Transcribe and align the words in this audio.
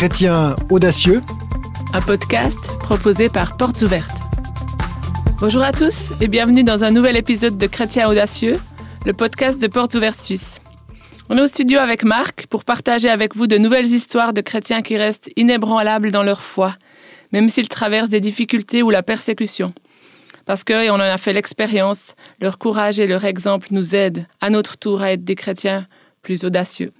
Chrétien 0.00 0.56
audacieux, 0.70 1.20
un 1.92 2.00
podcast 2.00 2.78
proposé 2.78 3.28
par 3.28 3.58
Portes 3.58 3.82
Ouvertes. 3.82 4.16
Bonjour 5.42 5.60
à 5.60 5.72
tous 5.72 6.18
et 6.22 6.26
bienvenue 6.26 6.64
dans 6.64 6.84
un 6.84 6.90
nouvel 6.90 7.18
épisode 7.18 7.58
de 7.58 7.66
Chrétien 7.66 8.08
audacieux, 8.08 8.56
le 9.04 9.12
podcast 9.12 9.58
de 9.58 9.66
Portes 9.66 9.94
Ouvertes 9.96 10.18
Suisse. 10.18 10.58
On 11.28 11.36
est 11.36 11.42
au 11.42 11.46
studio 11.46 11.80
avec 11.80 12.02
Marc 12.02 12.46
pour 12.46 12.64
partager 12.64 13.10
avec 13.10 13.36
vous 13.36 13.46
de 13.46 13.58
nouvelles 13.58 13.88
histoires 13.88 14.32
de 14.32 14.40
chrétiens 14.40 14.80
qui 14.80 14.96
restent 14.96 15.30
inébranlables 15.36 16.12
dans 16.12 16.22
leur 16.22 16.40
foi, 16.40 16.76
même 17.30 17.50
s'ils 17.50 17.68
traversent 17.68 18.08
des 18.08 18.20
difficultés 18.20 18.82
ou 18.82 18.88
la 18.88 19.02
persécution. 19.02 19.74
Parce 20.46 20.64
que, 20.64 20.82
et 20.82 20.88
on 20.88 20.94
en 20.94 21.00
a 21.00 21.18
fait 21.18 21.34
l'expérience, 21.34 22.14
leur 22.40 22.56
courage 22.56 23.00
et 23.00 23.06
leur 23.06 23.26
exemple 23.26 23.68
nous 23.70 23.94
aident 23.94 24.26
à 24.40 24.48
notre 24.48 24.78
tour 24.78 25.02
à 25.02 25.12
être 25.12 25.24
des 25.24 25.34
chrétiens 25.34 25.86
plus 26.22 26.46
audacieux. 26.46 26.90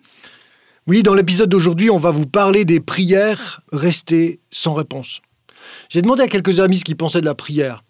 Oui, 0.91 1.05
dans 1.05 1.15
l'épisode 1.15 1.49
d'aujourd'hui, 1.49 1.89
on 1.89 1.99
va 1.99 2.11
vous 2.11 2.27
parler 2.27 2.65
des 2.65 2.81
prières 2.81 3.61
restées 3.71 4.41
sans 4.51 4.75
réponse. 4.75 5.23
J'ai 5.89 6.03
demandé 6.03 6.25
à 6.25 6.27
quelques 6.27 6.59
amis 6.59 6.79
ce 6.79 6.85
qu'ils 6.85 6.97
pensaient 6.97 7.21
de 7.21 7.27
la 7.27 7.37
prière. 7.37 7.85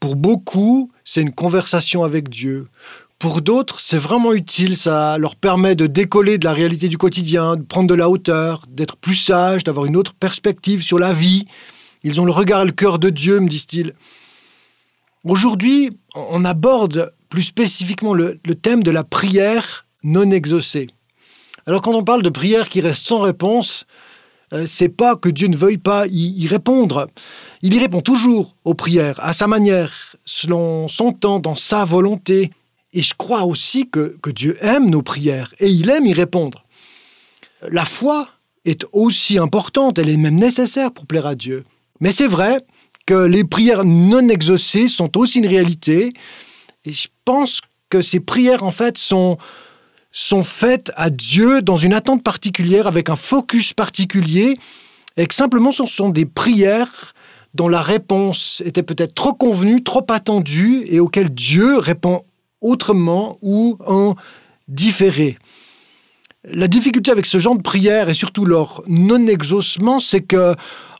Pour 0.00 0.16
beaucoup, 0.16 0.90
c'est 1.04 1.20
une 1.20 1.34
conversation 1.34 2.02
avec 2.02 2.30
Dieu. 2.30 2.68
Pour 3.18 3.42
d'autres, 3.42 3.80
c'est 3.80 3.98
vraiment 3.98 4.32
utile, 4.32 4.74
ça 4.74 5.18
leur 5.18 5.36
permet 5.36 5.74
de 5.74 5.86
décoller 5.86 6.38
de 6.38 6.46
la 6.46 6.54
réalité 6.54 6.88
du 6.88 6.96
quotidien, 6.96 7.56
de 7.56 7.62
prendre 7.62 7.90
de 7.90 7.94
la 7.94 8.08
hauteur, 8.08 8.62
d'être 8.70 8.96
plus 8.96 9.16
sage, 9.16 9.62
d'avoir 9.62 9.84
une 9.84 9.94
autre 9.94 10.14
perspective 10.14 10.82
sur 10.82 10.98
la 10.98 11.12
vie. 11.12 11.44
Ils 12.04 12.22
ont 12.22 12.24
le 12.24 12.32
regard 12.32 12.62
et 12.62 12.64
le 12.64 12.72
cœur 12.72 12.98
de 12.98 13.10
Dieu, 13.10 13.38
me 13.38 13.48
disent-ils. 13.50 13.92
Aujourd'hui, 15.24 15.90
on 16.14 16.42
aborde 16.46 17.12
plus 17.28 17.42
spécifiquement 17.42 18.14
le, 18.14 18.40
le 18.46 18.54
thème 18.54 18.82
de 18.82 18.90
la 18.90 19.04
prière 19.04 19.84
non 20.02 20.30
exaucée. 20.30 20.88
Alors 21.66 21.82
quand 21.82 21.94
on 21.94 22.04
parle 22.04 22.22
de 22.22 22.28
prière 22.28 22.68
qui 22.68 22.80
reste 22.80 23.06
sans 23.06 23.20
réponse, 23.20 23.86
euh, 24.52 24.66
c'est 24.66 24.88
pas 24.88 25.16
que 25.16 25.28
Dieu 25.28 25.48
ne 25.48 25.56
veuille 25.56 25.78
pas 25.78 26.06
y, 26.06 26.46
répondre. 26.46 27.08
Il 27.62 27.74
y 27.74 27.78
répond 27.80 28.00
toujours 28.00 28.54
aux 28.64 28.74
prières, 28.74 29.18
à 29.18 29.32
sa 29.32 29.48
manière, 29.48 29.92
selon 30.24 30.86
son 30.86 31.12
temps, 31.12 31.40
dans 31.40 31.56
sa 31.56 31.84
volonté. 31.84 32.52
Et 32.92 33.02
je 33.02 33.14
crois 33.14 33.44
aussi 33.44 33.90
que, 33.90 34.16
que 34.22 34.30
Dieu 34.30 34.56
aime 34.60 34.90
nos 34.90 35.02
prières 35.02 35.52
et 35.58 35.68
il 35.68 35.90
aime 35.90 36.06
y 36.06 36.14
répondre. 36.14 36.64
La 37.68 37.84
foi 37.84 38.28
est 38.64 38.84
aussi 38.92 39.38
importante, 39.38 39.98
elle 39.98 40.08
est 40.08 40.16
même 40.16 40.36
nécessaire 40.36 40.92
pour 40.92 41.06
plaire 41.06 41.26
à 41.26 41.34
Dieu. 41.34 41.64
Mais 42.00 42.12
c'est 42.12 42.28
vrai 42.28 42.60
que 43.06 43.14
les 43.14 43.44
prières 43.44 43.84
non 43.84 44.28
exaucées 44.28 44.86
sont 44.86 45.16
aussi 45.18 45.38
une 45.38 45.46
réalité. 45.46 46.12
Et 46.84 46.92
je 46.92 47.08
pense 47.24 47.60
que 47.90 48.02
ces 48.02 48.20
prières, 48.20 48.62
en 48.62 48.72
fait, 48.72 48.98
sont, 48.98 49.38
sont 50.18 50.44
faites 50.44 50.92
à 50.96 51.10
Dieu 51.10 51.60
dans 51.60 51.76
une 51.76 51.92
attente 51.92 52.22
particulière, 52.22 52.86
avec 52.86 53.10
un 53.10 53.16
focus 53.16 53.74
particulier, 53.74 54.56
et 55.18 55.26
que 55.26 55.34
simplement 55.34 55.72
ce 55.72 55.84
sont 55.84 56.08
des 56.08 56.24
prières 56.24 57.12
dont 57.52 57.68
la 57.68 57.82
réponse 57.82 58.62
était 58.64 58.82
peut-être 58.82 59.14
trop 59.14 59.34
convenue, 59.34 59.82
trop 59.82 60.06
attendue, 60.08 60.86
et 60.88 61.00
auxquelles 61.00 61.28
Dieu 61.28 61.76
répond 61.76 62.22
autrement 62.62 63.36
ou 63.42 63.76
en 63.86 64.14
différé. 64.68 65.36
La 66.44 66.66
difficulté 66.66 67.10
avec 67.10 67.26
ce 67.26 67.38
genre 67.38 67.56
de 67.56 67.62
prière 67.62 68.08
et 68.08 68.14
surtout 68.14 68.46
leur 68.46 68.82
non-exaucement, 68.86 70.00
c'est 70.00 70.22
que 70.22 70.54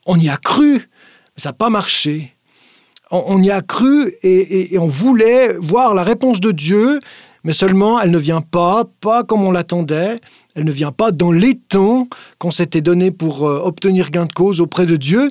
on 0.05 0.19
y 0.19 0.29
a 0.29 0.37
cru, 0.37 0.75
mais 0.75 1.39
ça 1.39 1.51
n'a 1.51 1.55
pas 1.55 1.71
marché. 1.71 2.35
On, 3.11 3.43
y 3.43 3.51
a 3.51 3.63
cru 3.63 4.15
et, 4.23 4.77
on 4.79 4.89
voulait 4.89 5.55
voir 5.55 5.95
la 5.95 6.03
réponse 6.03 6.41
de 6.41 6.51
Dieu, 6.51 6.99
mais 7.47 7.53
seulement 7.53 8.01
elle 8.01 8.11
ne 8.11 8.19
vient 8.19 8.41
pas, 8.41 8.85
pas 9.01 9.23
comme 9.23 9.45
on 9.45 9.53
l'attendait, 9.53 10.19
elle 10.57 10.65
ne 10.65 10.73
vient 10.73 10.91
pas 10.91 11.13
dans 11.13 11.31
les 11.31 11.57
temps 11.57 12.09
qu'on 12.39 12.51
s'était 12.51 12.81
donné 12.81 13.13
pour 13.13 13.47
euh, 13.47 13.61
obtenir 13.61 14.11
gain 14.11 14.27
de 14.27 14.33
cause 14.33 14.61
auprès 14.61 14.85
de 14.85 14.97
Dieu. 14.97 15.31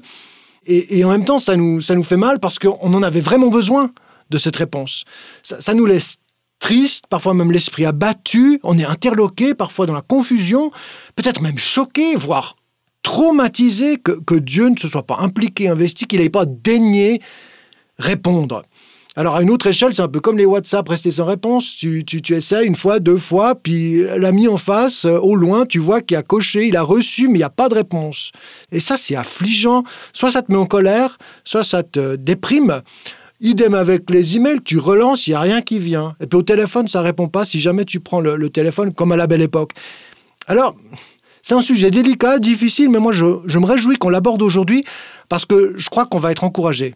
Et, 0.67 1.05
en 1.05 1.09
même 1.09 1.25
temps, 1.25 1.38
ça 1.38 1.55
nous, 1.55 1.80
ça 1.80 1.93
nous 1.93 2.02
fait 2.02 2.17
mal 2.17 2.39
parce 2.39 2.58
qu'on 2.58 2.91
en 2.91 3.03
avait 3.03 3.19
vraiment 3.19 3.49
besoin 3.49 3.91
de 4.31 4.39
cette 4.39 4.55
réponse. 4.55 5.04
Ça, 5.43 5.75
nous 5.75 5.86
laisse 5.86 6.15
triste, 6.58 7.05
parfois 7.08 7.36
même 7.36 7.52
l'esprit 7.52 7.86
abattu, 7.86 8.59
on 8.64 8.80
est 8.80 8.86
interloqué, 8.86 9.54
parfois 9.54 9.86
dans 9.86 9.93
la 9.93 10.02
confusion, 10.02 10.71
peut-être 11.15 11.42
même 11.42 11.59
choqué, 11.59 12.15
voire 12.15 12.55
traumatisé 13.04 13.98
que, 13.98 14.14
que 14.14 14.33
Dieu 14.33 14.70
ne 14.70 14.77
se 14.77 14.87
soit 14.87 15.05
pas 15.05 15.20
impliqué, 15.20 15.67
investi, 15.67 16.08
qu'il 16.08 16.20
n'ait 16.20 16.30
pas 16.30 16.45
daigné 16.48 17.21
répondre. 17.99 18.64
Alors 19.17 19.37
à 19.37 19.42
une 19.42 19.49
autre 19.49 19.67
échelle, 19.67 19.95
c'est 19.95 20.02
un 20.02 20.09
peu 20.09 20.20
comme 20.20 20.37
les 20.37 20.45
WhatsApp 20.45 20.89
restés 20.89 21.11
sans 21.11 21.23
réponse. 21.23 21.77
Tu, 21.77 22.03
tu, 22.03 22.33
essaies 22.33 22.65
une 22.65 22.76
fois, 22.76 22.99
deux 22.99 23.17
fois, 23.17 23.55
puis 23.55 24.03
l'ami 24.17 24.49
en 24.49 24.58
face, 24.58 25.05
euh, 25.05 25.17
au 25.20 25.37
loin, 25.37 25.65
tu 25.65 25.80
vois 25.80 26.02
qu'il 26.02 26.17
a 26.17 26.21
coché, 26.21 26.67
il 26.67 26.76
a 26.76 26.81
reçu, 26.81 27.30
mais 27.30 27.36
il 27.36 27.37
n'y 27.37 27.43
a 27.43 27.49
pas 27.49 27.70
de 27.70 27.75
réponse. 27.75 28.33
Et 28.73 28.81
ça, 28.81 28.98
c'est 28.98 29.15
affligeant. 29.15 29.86
Soit 30.11 30.31
ça 30.31 30.42
te 30.42 30.52
met 30.52 30.58
en 30.58 30.65
colère, 30.65 31.17
soit 31.45 31.64
ça 31.64 31.81
te 31.81 32.17
déprime. 32.17 32.81
Idem 33.39 33.73
avec 33.73 34.09
les 34.09 34.36
emails, 34.36 34.61
tu 34.65 34.80
relances, 34.80 35.27
il 35.27 35.30
n'y 35.30 35.36
a 35.36 35.42
rien 35.42 35.61
qui 35.61 35.80
vient. 35.80 36.15
Et 36.20 36.27
puis 36.27 36.37
au 36.37 36.43
téléphone, 36.43 36.89
ça 36.89 37.02
répond 37.02 37.30
pas 37.30 37.45
si 37.45 37.61
jamais 37.61 37.86
tu 37.86 38.02
prends 38.02 38.20
le, 38.20 38.49
téléphone 38.49 38.93
comme 38.93 39.14
à 39.14 39.15
la 39.15 39.27
belle 39.27 39.42
époque. 39.42 39.71
Alors, 40.48 40.75
c'est 41.42 41.54
un 41.54 41.61
sujet 41.61 41.89
délicat, 41.89 42.39
difficile, 42.39 42.89
mais 42.89 42.99
moi 42.99 43.14
je, 43.14 43.25
je 43.45 43.59
me 43.59 43.65
réjouis 43.65 43.95
qu'on 43.98 44.09
l'aborde 44.09 44.42
aujourd'hui 44.42 44.83
parce 45.30 45.45
que 45.45 45.73
je 45.77 45.89
crois 45.89 46.05
qu'on 46.05 46.20
va 46.20 46.31
être 46.31 46.43
encouragé. 46.43 46.95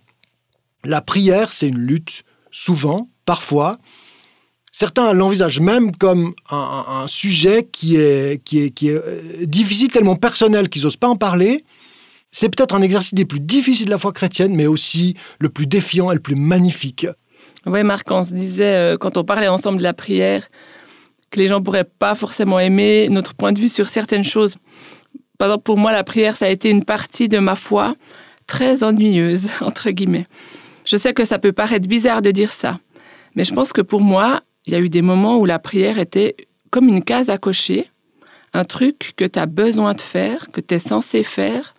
La 0.84 1.01
prière, 1.01 1.51
c'est 1.51 1.67
une 1.67 1.78
lutte, 1.78 2.23
souvent, 2.51 3.09
parfois. 3.25 3.78
Certains 4.72 5.13
l'envisagent 5.13 5.59
même 5.59 5.95
comme 5.95 6.34
un, 6.50 7.06
sujet 7.07 7.67
qui 7.72 7.95
est, 7.95 8.44
qui 8.44 8.59
est, 8.59 8.84
euh, 8.84 9.45
difficile, 9.45 9.90
tellement 9.90 10.16
personnel 10.16 10.69
qu'ils 10.69 10.84
n'osent 10.84 10.95
pas 10.95 11.09
en 11.09 11.16
parler. 11.16 11.66
C'est 12.31 12.50
peut-être 12.56 12.75
un 12.75 12.81
exercice 12.81 13.16
des 13.16 13.25
plus 13.25 13.40
difficiles 13.40 13.88
de 13.88 13.91
la 13.91 13.97
foi 13.97 14.12
chrétienne, 14.12 14.56
mais 14.56 14.67
aussi 14.67 15.16
le 15.40 15.50
plus 15.50 15.66
défiant 15.66 16.12
et 16.12 16.13
le 16.13 16.19
plus 16.19 16.35
magnifique. 16.35 17.07
Oui, 17.66 17.84
Marc, 17.84 18.09
on 18.11 18.23
se 18.23 18.34
disait, 18.34 18.75
euh, 18.75 18.97
quand 18.97 19.17
on 19.17 19.23
parlait 19.23 19.47
ensemble 19.47 19.79
de 19.79 19.84
la 19.84 19.94
prière, 19.94 20.47
que 21.31 21.40
les 21.40 21.47
gens 21.47 21.61
pourraient 21.61 21.84
pas 21.84 22.16
forcément 22.16 22.59
aimer 22.59 23.07
notre 23.09 23.34
point 23.34 23.51
de 23.51 23.59
vue 23.59 23.69
sur 23.69 23.90
certaines 23.90 24.23
choses. 24.23 24.57
Par 25.38 25.47
exemple, 25.50 25.63
pour 25.63 25.78
moi, 25.78 25.91
la 25.91 26.03
prière, 26.03 26.35
ça 26.35 26.46
a 26.46 26.50
été 26.50 26.69
une 26.69 26.85
partie 26.85 27.29
de 27.29 27.40
ma 27.40 27.56
foi 27.56 27.96
très 28.47 28.84
ennuyeuse, 28.84 29.50
entre 29.61 29.90
guillemets. 29.91 30.28
Je 30.85 30.97
sais 30.97 31.13
que 31.13 31.25
ça 31.25 31.40
peut 31.40 31.51
paraître 31.51 31.88
bizarre 31.88 32.22
de 32.22 32.31
dire 32.31 32.51
ça, 32.51 32.79
mais 33.35 33.44
je 33.44 33.53
pense 33.53 33.73
que 33.73 33.81
pour 33.81 34.01
moi, 34.01 34.41
il 34.66 34.73
y 34.73 34.75
a 34.75 34.79
eu 34.79 34.90
des 34.90 35.01
moments 35.01 35.38
où 35.38 35.45
la 35.45 35.59
prière 35.59 36.00
était 36.00 36.35
comme 36.72 36.88
une 36.88 37.03
case 37.03 37.29
à 37.29 37.38
cocher, 37.38 37.90
un 38.53 38.66
truc 38.66 39.13
que 39.16 39.25
tu 39.25 39.40
as 39.40 39.45
besoin 39.45 39.94
de 39.94 40.01
faire, 40.01 40.51
que 40.51 40.62
tu 40.62 40.75
es 40.75 40.79
censé 40.79 41.23
faire, 41.23 41.75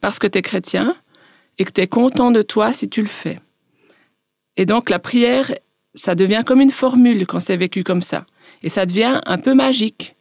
parce 0.00 0.18
que 0.18 0.26
tu 0.26 0.38
es 0.38 0.42
chrétien, 0.42 0.96
et 1.58 1.64
que 1.64 1.70
tu 1.70 1.80
es 1.80 1.86
content 1.86 2.30
de 2.30 2.42
toi 2.42 2.72
si 2.72 2.88
tu 2.88 3.00
le 3.00 3.08
fais. 3.08 3.38
Et 4.56 4.66
donc 4.66 4.90
la 4.90 4.98
prière, 4.98 5.52
ça 5.94 6.14
devient 6.14 6.42
comme 6.44 6.60
une 6.60 6.70
formule 6.70 7.26
quand 7.26 7.40
c'est 7.40 7.56
vécu 7.56 7.84
comme 7.84 8.02
ça. 8.02 8.26
Et 8.62 8.68
ça 8.68 8.86
devient 8.86 9.20
un 9.26 9.38
peu 9.38 9.54
magique. 9.54 10.16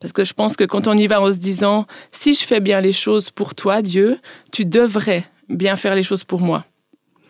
Parce 0.00 0.12
que 0.12 0.24
je 0.24 0.34
pense 0.34 0.56
que 0.56 0.64
quand 0.64 0.86
on 0.86 0.96
y 0.96 1.06
va 1.06 1.20
en 1.20 1.30
se 1.30 1.38
disant, 1.38 1.86
si 2.12 2.34
je 2.34 2.44
fais 2.44 2.60
bien 2.60 2.80
les 2.80 2.92
choses 2.92 3.30
pour 3.30 3.54
toi, 3.54 3.80
Dieu, 3.80 4.18
tu 4.52 4.64
devrais 4.64 5.24
bien 5.48 5.76
faire 5.76 5.94
les 5.94 6.02
choses 6.02 6.24
pour 6.24 6.40
moi. 6.40 6.66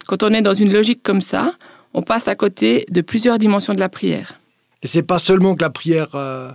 Quand 0.07 0.23
on 0.23 0.33
est 0.33 0.43
dans 0.43 0.55
une 0.55 0.73
logique 0.73 1.03
comme 1.03 1.21
ça, 1.21 1.55
on 1.95 2.03
passe 2.03 2.29
à 2.29 2.35
côté 2.35 2.85
de 2.91 3.01
plusieurs 3.01 3.39
dimensions 3.39 3.75
de 3.75 3.81
la 3.81 3.89
prière. 3.89 4.41
Et 4.83 4.87
c'est 4.87 5.03
pas 5.03 5.19
seulement 5.19 5.55
que 5.55 5.63
la 5.63 5.71
prière 5.71 6.15
euh, 6.15 6.51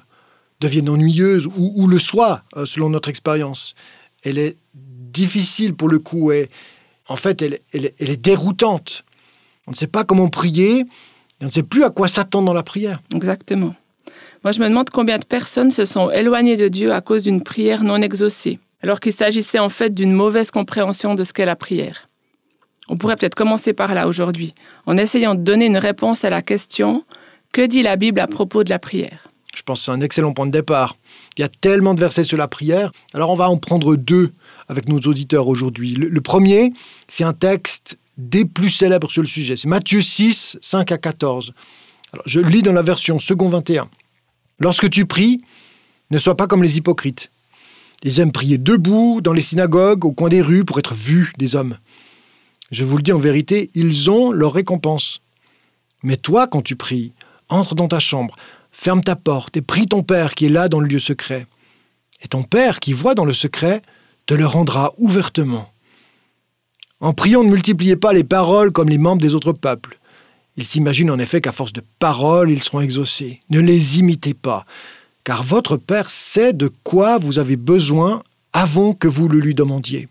devienne 0.60 0.90
ennuyeuse 0.90 1.48
ou, 1.48 1.88
le 1.88 1.98
soit, 1.98 2.44
euh, 2.56 2.66
selon 2.66 2.90
notre 2.90 3.10
expérience. 3.10 3.74
Elle 4.24 4.38
est 4.38 4.58
difficile 4.74 5.74
pour 5.74 5.90
le 5.90 6.00
coup 6.00 6.32
et 6.32 6.50
en 7.08 7.16
fait, 7.16 7.42
elle, 7.42 7.60
elle, 7.74 8.10
est 8.10 8.22
déroutante. 8.22 9.04
On 9.66 9.72
ne 9.72 9.76
sait 9.76 9.88
pas 9.88 10.04
comment 10.04 10.28
prier 10.28 10.81
et 10.81 10.86
on 11.42 11.46
ne 11.46 11.52
sait 11.52 11.64
plus 11.64 11.84
à 11.84 11.90
quoi 11.90 12.08
s'attendre 12.08 12.46
dans 12.46 12.54
la 12.54 12.64
prière. 12.64 13.02
Exactement. 13.16 13.74
Moi, 14.44 14.52
je 14.52 14.60
me 14.60 14.70
demande 14.70 14.90
combien 14.90 15.18
de 15.18 15.26
personnes 15.26 15.72
se 15.72 15.86
sont 15.86 16.12
éloignées 16.12 16.56
de 16.56 16.68
Dieu 16.68 16.94
à 16.94 17.02
cause 17.02 17.24
d'une 17.24 17.42
prière 17.42 17.84
non 17.84 18.02
exaucée, 18.02 18.60
alors 18.84 19.00
qu'il 19.00 19.13
s'agissait 19.13 19.60
en 19.60 19.69
fait 19.69 19.90
d'une 19.90 20.13
mauvaise 20.13 20.52
compréhension 20.52 21.16
de 21.16 21.24
ce 21.24 21.34
qu'est 21.34 21.45
la 21.45 21.56
prière. 21.56 22.08
On 22.89 22.97
pourrait 22.97 23.15
peut-être 23.15 23.36
commencer 23.36 23.74
par 23.74 23.94
là 23.94 24.07
aujourd'hui, 24.07 24.56
en 24.86 24.97
essayant 24.97 25.36
de 25.36 25.41
donner 25.41 25.68
une 25.68 25.77
réponse 25.77 26.25
à 26.25 26.30
la 26.30 26.41
question 26.41 27.06
que 27.53 27.65
dit 27.65 27.83
la 27.83 27.95
Bible 27.95 28.19
à 28.19 28.27
propos 28.27 28.63
de 28.63 28.69
la 28.69 28.80
prière? 28.80 29.27
Je 29.56 29.63
pense 29.63 29.80
que 29.80 29.86
c'est 29.86 29.91
un 29.91 30.01
excellent 30.01 30.33
point 30.33 30.45
de 30.45 30.51
départ. 30.51 30.95
Il 31.38 31.41
y 31.41 31.44
a 31.44 31.50
tellement 31.50 31.94
de 31.94 32.00
versets 32.00 32.24
sur 32.24 32.38
la 32.38 32.47
prière. 32.47 32.91
Alors 33.13 33.30
on 33.31 33.36
va 33.36 33.50
en 33.50 33.57
prendre 33.57 33.95
deux 33.95 34.31
avec 34.68 34.88
nos 34.88 35.00
auditeurs 35.00 35.47
aujourd'hui. 35.47 35.95
Le, 35.95 36.21
premier, 36.21 36.74
c'est 37.07 37.24
un 37.24 37.33
texte 37.33 37.97
des 38.18 38.45
plus 38.45 38.69
célèbres 38.69 39.09
sur 39.09 39.21
le 39.21 39.27
sujet. 39.27 39.56
C'est 39.56 39.68
Matthieu 39.68 40.01
6, 40.01 40.59
5 40.62 40.92
à 40.92 40.97
14. 40.97 41.53
Alors, 42.13 42.24
je 42.27 42.39
lis 42.39 42.62
dans 42.62 42.74
la 42.74 42.81
version 42.81 43.19
second 43.19 43.50
21. 43.50 43.89
Lorsque 44.59 44.89
tu 44.89 45.06
pries, 45.06 45.42
ne 46.12 46.19
sois 46.19 46.35
pas 46.35 46.47
comme 46.47 46.63
les 46.63 46.77
hypocrites. 46.77 47.31
Ils 48.03 48.19
aiment 48.19 48.31
prier 48.31 48.57
debout 48.57 49.19
dans 49.21 49.33
les 49.33 49.42
synagogues, 49.42 50.06
au 50.06 50.12
coin 50.12 50.30
des 50.30 50.42
rues, 50.42 50.63
pour 50.63 50.80
être 50.80 50.94
vus 50.94 51.33
des 51.38 51.56
hommes. 51.56 51.77
Je 52.71 52.83
vous 52.83 52.98
le 52.98 53.04
dis 53.04 53.12
en 53.12 53.19
vérité, 53.19 53.71
ils 53.74 54.10
ont 54.12 54.31
leur 54.31 54.54
récompense. 54.54 55.21
Mais 56.04 56.18
toi, 56.18 56.48
quand 56.48 56.62
tu 56.62 56.75
pries, 56.75 57.13
entre 57.50 57.75
dans 57.75 57.88
ta 57.88 58.00
chambre, 58.00 58.36
ferme 58.71 59.01
ta 59.01 59.16
porte 59.16 59.57
et 59.57 59.62
prie 59.62 59.88
ton 59.88 60.04
Père 60.04 60.36
qui 60.36 60.45
est 60.45 60.50
là 60.50 60.69
dans 60.69 60.80
le 60.80 60.88
lieu 60.88 61.00
secret. 61.00 61.48
Et 62.21 62.27
ton 62.27 62.44
Père 62.44 62.80
qui 62.80 62.94
voit 62.94 63.16
dans 63.16 63.25
le 63.25 63.33
secret 63.33 63.81
te 64.25 64.33
le 64.33 64.45
rendra 64.45 64.94
ouvertement. 64.98 65.71
En 67.00 67.13
priant, 67.13 67.44
ne 67.44 67.50
multipliez 67.50 67.95
pas 67.95 68.13
les 68.13 68.24
paroles 68.24 68.71
comme 68.71 68.89
les 68.89 68.98
membres 68.98 69.21
des 69.21 69.33
autres 69.33 69.54
peuples. 69.54 69.98
Ils 70.57 70.66
s'imaginent 70.66 71.12
en 71.12 71.19
effet 71.19 71.42
qu'à 71.42 71.54
force 71.54 71.74
de 71.74 71.81
paroles, 72.00 72.51
ils 72.51 72.62
seront 72.62 72.81
exaucés. 72.81 73.39
Ne 73.50 73.62
les 73.62 74.00
imitez 74.00 74.33
pas, 74.33 74.66
car 75.24 75.44
votre 75.44 75.77
Père 75.77 76.10
sait 76.10 76.54
de 76.54 76.69
quoi 76.83 77.18
vous 77.18 77.39
avez 77.39 77.56
besoin 77.56 78.21
avant 78.51 78.94
que 78.94 79.07
vous 79.07 79.30
le 79.30 79.39
lui 79.39 79.56
demandiez. 79.56 80.10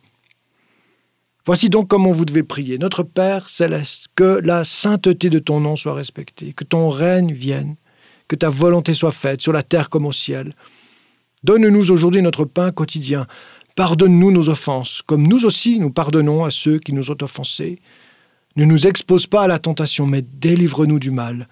Voici 1.49 1.71
donc 1.71 1.89
comment 1.89 2.13
vous 2.13 2.27
devez 2.27 2.43
prier. 2.43 2.77
Notre 2.77 3.03
Père 3.03 3.49
céleste, 3.49 4.09
que 4.15 4.39
la 4.45 4.65
sainteté 4.67 5.31
de 5.31 5.39
ton 5.39 5.61
nom 5.61 5.77
soit 5.77 5.95
respectée, 5.95 6.53
que 6.53 6.63
ton 6.63 6.91
règne 6.91 7.33
vienne, 7.33 7.77
que 8.29 8.37
ta 8.37 8.51
volonté 8.51 8.93
soit 8.93 9.13
faite 9.13 9.41
sur 9.41 9.55
la 9.55 9.63
terre 9.63 9.89
comme 9.89 10.05
au 10.05 10.13
ciel. 10.13 10.53
Donne-nous 11.45 11.91
aujourd'hui 11.91 12.21
notre 12.21 12.45
pain 12.45 12.71
quotidien. 12.71 13.27
Pardonne-nous 13.77 14.31
nos 14.31 14.51
offenses, 14.51 15.01
comme 15.01 15.27
nous 15.27 15.47
aussi 15.47 15.79
nous 15.79 15.91
pardonnons 15.91 16.45
à 16.45 16.51
ceux 16.51 16.79
qui 16.79 16.93
nous 16.93 17.11
ont 17.11 17.17
offensés. 17.23 17.81
Ne 18.57 18.67
nous 18.67 18.87
expose 18.87 19.27
pas 19.27 19.45
à 19.45 19.49
la 19.49 19.59
tentation, 19.59 20.05
mais 20.05 20.21
délivre-nous 20.21 20.99
du 20.99 21.11
mal. 21.11 21.49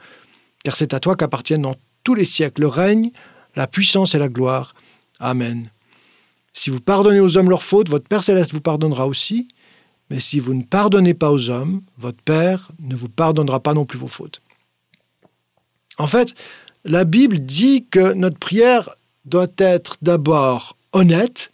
Car 0.63 0.77
c'est 0.77 0.93
à 0.93 1.01
toi 1.01 1.17
qu'appartiennent 1.17 1.63
dans 1.63 1.77
tous 2.05 2.15
les 2.15 2.27
siècles 2.27 2.61
le 2.61 2.69
règne, 2.69 3.13
la 3.55 3.67
puissance 3.67 4.15
et 4.15 4.19
la 4.19 4.29
gloire. 4.29 4.75
Amen. 5.21 5.71
Si 6.53 6.69
vous 6.69 6.81
pardonnez 6.81 7.21
aux 7.21 7.39
hommes 7.39 7.49
leurs 7.49 7.63
fautes, 7.63 7.89
votre 7.89 8.07
Père 8.07 8.25
céleste 8.25 8.53
vous 8.53 8.61
pardonnera 8.61 9.07
aussi. 9.07 9.49
Mais 10.11 10.21
si 10.21 10.39
vous 10.41 10.55
ne 10.55 10.63
pardonnez 10.63 11.15
pas 11.15 11.33
aux 11.33 11.51
hommes, 11.51 11.83
votre 11.99 12.23
Père 12.23 12.71
ne 12.81 12.95
vous 12.95 13.09
pardonnera 13.09 13.61
pas 13.61 13.75
non 13.75 13.85
plus 13.85 13.99
vos 13.99 14.07
fautes. 14.07 14.41
En 15.99 16.07
fait, 16.07 16.35
la 16.85 17.05
Bible 17.05 17.41
dit 17.41 17.87
que 17.91 18.13
notre 18.13 18.39
prière 18.39 18.91
doit 19.25 19.49
être 19.59 19.97
d'abord 20.03 20.77
honnête. 20.93 21.51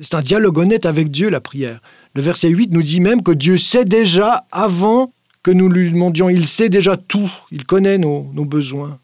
C'est 0.00 0.14
un 0.14 0.22
dialogue 0.22 0.58
honnête 0.58 0.86
avec 0.86 1.10
Dieu, 1.10 1.28
la 1.28 1.40
prière. 1.40 1.80
Le 2.14 2.22
verset 2.22 2.48
8 2.48 2.70
nous 2.70 2.82
dit 2.82 3.00
même 3.00 3.22
que 3.22 3.32
Dieu 3.32 3.58
sait 3.58 3.84
déjà 3.84 4.46
avant 4.52 5.12
que 5.42 5.50
nous 5.50 5.68
lui 5.68 5.90
demandions, 5.90 6.28
il 6.28 6.46
sait 6.46 6.68
déjà 6.68 6.96
tout, 6.96 7.30
il 7.50 7.64
connaît 7.64 7.98
nos, 7.98 8.30
nos 8.34 8.44
besoins. 8.44 8.98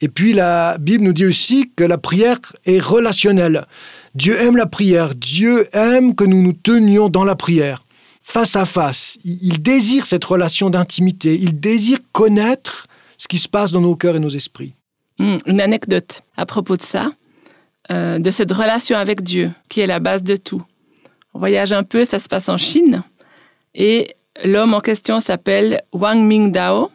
Et 0.00 0.08
puis 0.08 0.32
la 0.32 0.78
Bible 0.78 1.04
nous 1.04 1.12
dit 1.12 1.26
aussi 1.26 1.70
que 1.74 1.84
la 1.84 1.98
prière 1.98 2.38
est 2.64 2.80
relationnelle. 2.80 3.66
Dieu 4.14 4.40
aime 4.40 4.56
la 4.56 4.66
prière, 4.66 5.14
Dieu 5.14 5.68
aime 5.72 6.14
que 6.14 6.24
nous 6.24 6.42
nous 6.42 6.52
tenions 6.52 7.08
dans 7.08 7.24
la 7.24 7.36
prière, 7.36 7.84
face 8.22 8.56
à 8.56 8.64
face. 8.66 9.18
Il 9.24 9.62
désire 9.62 10.06
cette 10.06 10.24
relation 10.24 10.68
d'intimité, 10.68 11.38
il 11.40 11.60
désire 11.60 11.98
connaître 12.12 12.88
ce 13.18 13.28
qui 13.28 13.38
se 13.38 13.48
passe 13.48 13.70
dans 13.70 13.80
nos 13.80 13.94
cœurs 13.94 14.16
et 14.16 14.20
nos 14.20 14.30
esprits. 14.30 14.74
Hmm, 15.18 15.36
une 15.46 15.60
anecdote 15.60 16.22
à 16.36 16.44
propos 16.44 16.76
de 16.76 16.82
ça, 16.82 17.12
euh, 17.90 18.18
de 18.18 18.30
cette 18.30 18.50
relation 18.50 18.96
avec 18.96 19.22
Dieu, 19.22 19.52
qui 19.68 19.80
est 19.80 19.86
la 19.86 20.00
base 20.00 20.22
de 20.24 20.34
tout. 20.34 20.62
On 21.34 21.38
voyage 21.38 21.72
un 21.72 21.84
peu, 21.84 22.04
ça 22.04 22.18
se 22.18 22.26
passe 22.26 22.48
en 22.48 22.56
Chine, 22.56 23.04
et 23.74 24.16
l'homme 24.42 24.74
en 24.74 24.80
question 24.80 25.20
s'appelle 25.20 25.82
Wang 25.92 26.18
Mingdao. 26.18 26.90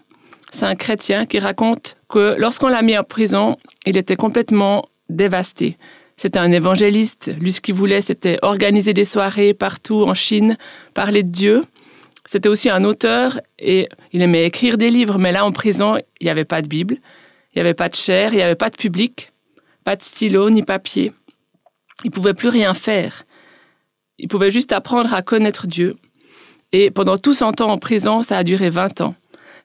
C'est 0.52 0.66
un 0.66 0.76
chrétien 0.76 1.26
qui 1.26 1.40
raconte 1.40 1.96
que 2.10 2.36
lorsqu'on 2.38 2.68
l'a 2.68 2.82
mis 2.82 2.98
en 2.98 3.04
prison, 3.04 3.58
il 3.86 3.96
était 3.98 4.16
complètement 4.16 4.90
dévasté. 5.10 5.78
C'était 6.18 6.40
un 6.40 6.52
évangéliste. 6.52 7.32
Lui, 7.40 7.52
ce 7.52 7.62
qu'il 7.62 7.76
voulait, 7.76 8.02
c'était 8.02 8.40
organiser 8.42 8.94
des 8.94 9.06
soirées 9.06 9.54
partout 9.54 10.04
en 10.04 10.14
Chine, 10.14 10.58
parler 10.94 11.24
de 11.24 11.30
Dieu. 11.30 11.62
C'était 12.26 12.50
aussi 12.50 12.70
un 12.70 12.84
auteur 12.84 13.40
et 13.60 13.90
il 14.12 14.22
aimait 14.22 14.46
écrire 14.46 14.78
des 14.78 14.90
livres, 14.90 15.18
mais 15.20 15.32
là, 15.32 15.46
en 15.46 15.52
prison, 15.52 15.98
il 16.20 16.26
n'y 16.26 16.30
avait 16.30 16.46
pas 16.46 16.62
de 16.62 16.68
Bible, 16.68 16.96
il 17.54 17.58
n'y 17.58 17.62
avait 17.62 17.74
pas 17.74 17.90
de 17.90 17.96
chair, 17.96 18.34
il 18.34 18.38
n'y 18.38 18.42
avait 18.42 18.56
pas 18.56 18.70
de 18.70 18.78
public, 18.78 19.32
pas 19.84 19.96
de 19.96 20.02
stylo 20.02 20.50
ni 20.50 20.64
papier. 20.64 21.12
Il 22.04 22.12
pouvait 22.12 22.34
plus 22.34 22.50
rien 22.50 22.74
faire. 22.74 23.24
Il 24.18 24.28
pouvait 24.28 24.52
juste 24.52 24.72
apprendre 24.72 25.14
à 25.14 25.22
connaître 25.22 25.68
Dieu. 25.68 25.96
Et 26.72 26.90
pendant 26.92 27.18
tout 27.18 27.34
son 27.34 27.52
temps 27.52 27.70
en 27.70 27.78
prison, 27.78 28.24
ça 28.24 28.38
a 28.38 28.44
duré 28.44 28.70
20 28.70 29.02
ans 29.02 29.16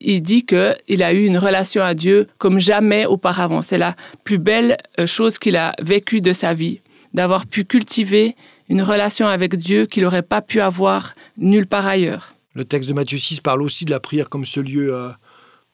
il 0.01 0.23
dit 0.23 0.45
qu'il 0.45 1.03
a 1.03 1.13
eu 1.13 1.25
une 1.25 1.39
relation 1.39 1.83
à 1.83 1.95
Dieu 1.95 2.29
comme 2.39 2.59
jamais 2.59 3.07
auparavant. 3.07 3.63
C'est 3.63 3.79
la 3.79 3.97
plus 4.25 4.39
belle 4.39 4.79
euh, 4.99 5.07
chose 5.07 5.39
qu'il 5.39 5.57
a 5.57 5.75
vécue 5.81 6.21
de 6.21 6.33
sa 6.33 6.55
vie, 6.55 6.81
d'avoir 7.15 7.47
pu 7.47 7.65
cultiver 7.65 8.37
une 8.69 8.83
relation 8.83 9.27
avec 9.27 9.57
Dieu 9.57 9.87
qu'il 9.87 10.05
n'aurait 10.05 10.23
pas 10.23 10.41
pu 10.41 10.61
avoir 10.61 11.15
nulle 11.37 11.67
part 11.67 11.87
ailleurs. 11.87 12.35
Le 12.55 12.65
texte 12.65 12.89
de 12.89 12.95
Matthieu 12.95 13.19
6 13.19 13.41
parle 13.41 13.63
aussi 13.63 13.85
de 13.85 13.91
la 13.91 14.01
prière 14.01 14.29
comme 14.29 14.47
ce 14.47 14.61
lieu 14.61 14.95
euh, 14.95 15.11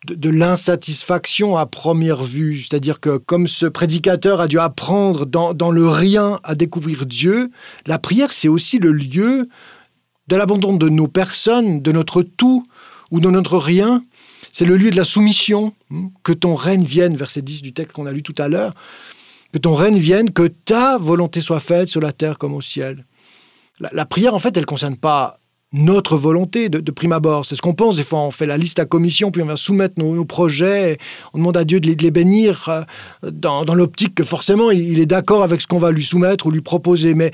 de, 0.07 0.31
l'insatisfaction 0.31 1.57
à 1.57 1.67
première 1.67 2.23
vue. 2.23 2.63
C'est-à-dire 2.63 3.01
que 3.01 3.19
comme 3.19 3.47
ce 3.47 3.67
prédicateur 3.67 4.41
a 4.41 4.49
dû 4.49 4.59
apprendre 4.59 5.27
dans, 5.27 5.55
dans 5.55 5.71
le 5.71 5.89
rien 5.89 6.41
à 6.43 6.55
découvrir 6.55 7.07
Dieu, 7.07 7.51
la 7.87 7.99
prière, 7.99 8.33
c'est 8.33 8.49
aussi 8.49 8.79
le 8.79 8.93
lieu 8.93 9.49
de 10.29 10.37
l'abandon 10.37 10.77
de 10.77 10.89
nos 10.89 11.09
personnes, 11.09 11.81
de 11.81 11.93
notre 11.93 12.23
tout 12.23 12.67
ou 13.11 13.21
de 13.21 13.31
notre 13.31 13.59
rien, 13.59 14.03
c'est 14.57 14.65
le 14.65 14.79
lieu 14.79 14.91
de 14.91 14.97
la 14.97 15.05
soumission. 15.05 15.75
Hmm, 15.91 16.07
que 16.23 16.33
ton 16.33 16.55
règne 16.55 16.83
vienne, 16.83 17.15
verset 17.15 17.43
10 17.43 17.61
du 17.61 17.75
texte 17.75 17.93
qu'on 17.93 18.07
a 18.07 18.13
lu 18.13 18.23
tout 18.23 18.35
à 18.39 18.49
l'heure. 18.49 18.73
Que 19.53 19.59
ton 19.59 19.75
règne 19.75 19.99
vienne, 19.99 20.31
que 20.31 20.47
ta 20.47 20.97
volonté 20.97 21.43
soit 21.43 21.61
faite 21.61 21.89
sur 21.89 22.01
la 22.01 22.11
terre 22.13 22.39
comme 22.39 22.55
au 22.55 22.63
ciel. 22.63 23.05
La, 23.81 24.07
prière, 24.07 24.33
en 24.33 24.39
fait, 24.39 24.57
elle 24.57 24.63
ne 24.63 24.67
concerne 24.67 24.97
pas 24.97 25.41
notre 25.75 26.17
volonté 26.17 26.71
de, 26.71 26.91
prime 26.91 27.13
abord. 27.13 27.45
C'est 27.45 27.55
ce 27.55 27.61
qu'on 27.61 27.75
pense. 27.75 27.97
Des 27.97 28.03
fois, 28.03 28.21
on 28.21 28.31
fait 28.31 28.47
la 28.47 28.57
liste 28.57 28.79
à 28.79 28.87
commission, 28.87 29.31
puis 29.31 29.43
on 29.43 29.47
va 29.47 29.59
soumettre 29.59 29.97
nos, 29.99 30.25
projets. 30.25 30.97
On 31.35 31.39
demande 31.39 31.59
à 31.59 31.65
Dieu 31.65 31.79
de 31.79 31.87
les, 31.87 32.11
bénir 32.11 32.71
euh, 32.71 33.31
dans, 33.31 33.75
l'optique 33.75 34.15
que 34.15 34.25
forcément, 34.25 34.71
il, 34.71 34.99
est 34.99 35.05
d'accord 35.05 35.43
avec 35.43 35.61
ce 35.61 35.67
qu'on 35.67 35.79
va 35.79 35.91
lui 35.91 36.03
soumettre 36.03 36.47
ou 36.47 36.51
lui 36.51 36.63
proposer. 36.63 37.15
Mais, 37.15 37.31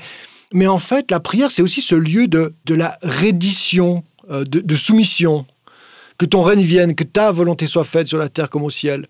mais 0.51 0.67
en 0.67 0.79
fait, 0.79 1.09
la 1.09 1.21
prière, 1.21 1.51
c'est 1.51 1.61
aussi 1.61 1.79
ce 1.79 1.95
lieu 1.95 2.27
de, 2.27 2.53
de 2.65 2.75
la 2.75 2.99
reddition, 3.01 4.03
euh, 4.29 4.43
de 4.43 4.75
soumission, 4.75 5.45
que 6.17 6.25
ton 6.25 6.41
règne 6.41 6.63
vienne, 6.63 6.95
que 6.95 7.03
ta 7.03 7.31
volonté 7.31 7.67
soit 7.67 7.83
faite 7.83 8.07
sur 8.07 8.17
la 8.17 8.29
terre 8.29 8.49
comme 8.49 8.63
au 8.63 8.69
ciel. 8.69 9.07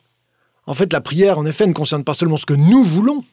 En 0.66 0.74
fait, 0.74 0.92
la 0.94 1.02
prière, 1.02 1.38
en 1.38 1.46
effet, 1.46 1.68
ne 1.68 1.74
concerne 1.74 2.04
pas 2.04 2.14
seulement 2.14 2.38
ce 2.38 2.46
que 2.46 2.54
nous 2.54 2.84
voulons, 2.84 3.24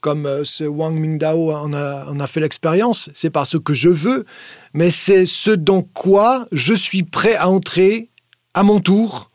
comme 0.00 0.26
euh, 0.26 0.44
ce 0.44 0.64
Wang 0.64 0.94
Mingdao 0.94 1.52
en 1.52 1.72
a, 1.72 2.06
en 2.06 2.20
a 2.20 2.26
fait 2.26 2.40
l'expérience, 2.40 3.10
c'est 3.14 3.30
pas 3.30 3.44
ce 3.44 3.56
que 3.56 3.74
je 3.74 3.88
veux, 3.88 4.26
mais 4.74 4.90
c'est 4.90 5.26
ce 5.26 5.50
dans 5.50 5.82
quoi 5.82 6.46
je 6.52 6.74
suis 6.74 7.02
prêt 7.02 7.36
à 7.36 7.48
entrer 7.48 8.08
à 8.54 8.62
mon 8.62 8.80
tour 8.80 9.30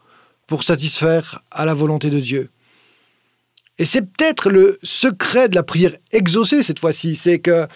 pour 0.48 0.64
satisfaire 0.64 1.42
à 1.52 1.66
la 1.66 1.74
volonté 1.74 2.10
de 2.10 2.20
Dieu. 2.20 2.50
Et 3.78 3.86
c'est 3.86 4.02
peut-être 4.02 4.50
le 4.50 4.80
secret 4.84 5.50
de 5.50 5.56
la 5.56 5.64
prière 5.64 5.96
exaucée 6.12 6.64
cette 6.64 6.80
fois-ci, 6.80 7.16
c'est 7.16 7.40
que 7.40 7.68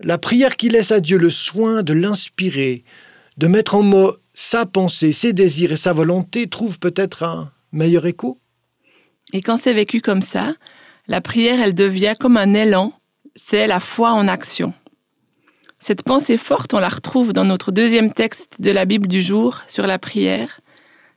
la 0.00 0.18
prière 0.18 0.56
qui 0.56 0.68
laisse 0.68 0.92
à 0.92 1.00
Dieu 1.00 1.18
le 1.18 1.30
soin 1.30 1.82
de 1.82 1.92
l'inspirer, 1.92 2.84
de 3.36 3.46
mettre 3.46 3.74
en 3.74 3.82
mots 3.82 4.16
sa 4.40 4.64
pensée, 4.64 5.12
ses 5.12 5.34
désirs 5.34 5.72
et 5.72 5.76
sa 5.76 5.92
volonté 5.92 6.48
trouvent 6.48 6.78
peut-être 6.78 7.24
un 7.24 7.52
meilleur 7.72 8.06
écho? 8.06 8.38
Et 9.34 9.42
quand 9.42 9.58
c'est 9.58 9.74
vécu 9.74 10.00
comme 10.00 10.22
ça, 10.22 10.54
la 11.06 11.20
prière, 11.20 11.60
elle 11.60 11.74
devient 11.74 12.14
comme 12.18 12.38
un 12.38 12.54
élan, 12.54 12.94
c'est 13.34 13.66
la 13.66 13.80
foi 13.80 14.12
en 14.12 14.28
action. 14.28 14.72
Cette 15.78 16.02
pensée 16.02 16.38
forte, 16.38 16.72
on 16.72 16.78
la 16.78 16.88
retrouve 16.88 17.34
dans 17.34 17.44
notre 17.44 17.70
deuxième 17.70 18.14
texte 18.14 18.62
de 18.62 18.70
la 18.70 18.86
Bible 18.86 19.08
du 19.08 19.20
jour 19.20 19.60
sur 19.66 19.86
la 19.86 19.98
prière. 19.98 20.60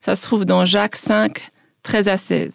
Ça 0.02 0.16
se 0.16 0.24
trouve 0.24 0.44
dans 0.44 0.66
Jacques 0.66 0.98
5, 0.98 1.50
13 1.84 2.10
à 2.10 2.18
16. 2.18 2.52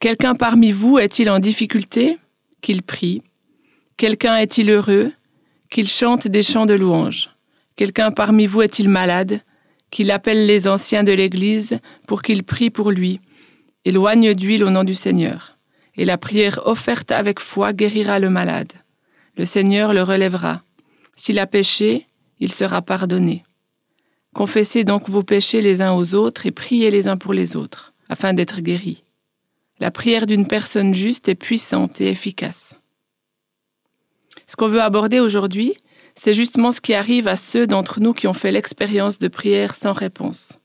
Quelqu'un 0.00 0.34
parmi 0.34 0.72
vous 0.72 0.98
est-il 0.98 1.30
en 1.30 1.38
difficulté? 1.38 2.18
Qu'il 2.60 2.82
prie. 2.82 3.22
Quelqu'un 3.96 4.36
est-il 4.36 4.68
heureux? 4.68 5.12
Qu'il 5.70 5.86
chante 5.86 6.26
des 6.26 6.42
chants 6.42 6.66
de 6.66 6.74
louange. 6.74 7.31
Quelqu'un 7.76 8.10
parmi 8.10 8.46
vous 8.46 8.62
est-il 8.62 8.88
malade 8.88 9.40
Qu'il 9.90 10.10
appelle 10.10 10.46
les 10.46 10.68
anciens 10.68 11.04
de 11.04 11.12
l'Église 11.12 11.78
pour 12.06 12.22
qu'ils 12.22 12.44
prient 12.44 12.70
pour 12.70 12.90
lui. 12.90 13.20
Éloigne 13.84 14.34
d'huile 14.34 14.64
au 14.64 14.70
nom 14.70 14.84
du 14.84 14.94
Seigneur. 14.94 15.58
Et 15.96 16.04
la 16.04 16.18
prière 16.18 16.60
offerte 16.66 17.12
avec 17.12 17.40
foi 17.40 17.72
guérira 17.72 18.18
le 18.18 18.30
malade. 18.30 18.72
Le 19.36 19.44
Seigneur 19.44 19.92
le 19.92 20.02
relèvera. 20.02 20.62
S'il 21.16 21.38
a 21.38 21.46
péché, 21.46 22.06
il 22.38 22.52
sera 22.52 22.82
pardonné. 22.82 23.44
Confessez 24.34 24.84
donc 24.84 25.08
vos 25.08 25.22
péchés 25.22 25.60
les 25.60 25.82
uns 25.82 25.92
aux 25.92 26.14
autres 26.14 26.46
et 26.46 26.50
priez 26.50 26.90
les 26.90 27.08
uns 27.08 27.16
pour 27.16 27.34
les 27.34 27.56
autres, 27.56 27.92
afin 28.08 28.32
d'être 28.32 28.60
guéris. 28.60 29.04
La 29.78 29.90
prière 29.90 30.26
d'une 30.26 30.46
personne 30.46 30.94
juste 30.94 31.28
est 31.28 31.34
puissante 31.34 32.00
et 32.00 32.08
efficace. 32.08 32.74
Ce 34.46 34.56
qu'on 34.56 34.68
veut 34.68 34.80
aborder 34.80 35.20
aujourd'hui, 35.20 35.74
c'est 36.14 36.34
justement 36.34 36.70
ce 36.70 36.80
qui 36.80 36.94
arrive 36.94 37.28
à 37.28 37.36
ceux 37.36 37.66
d'entre 37.66 38.00
nous 38.00 38.12
qui 38.12 38.26
ont 38.26 38.32
fait 38.32 38.52
l'expérience 38.52 39.18
de 39.18 39.28
prière 39.28 39.74
sans 39.74 39.92
réponse. 39.92 40.58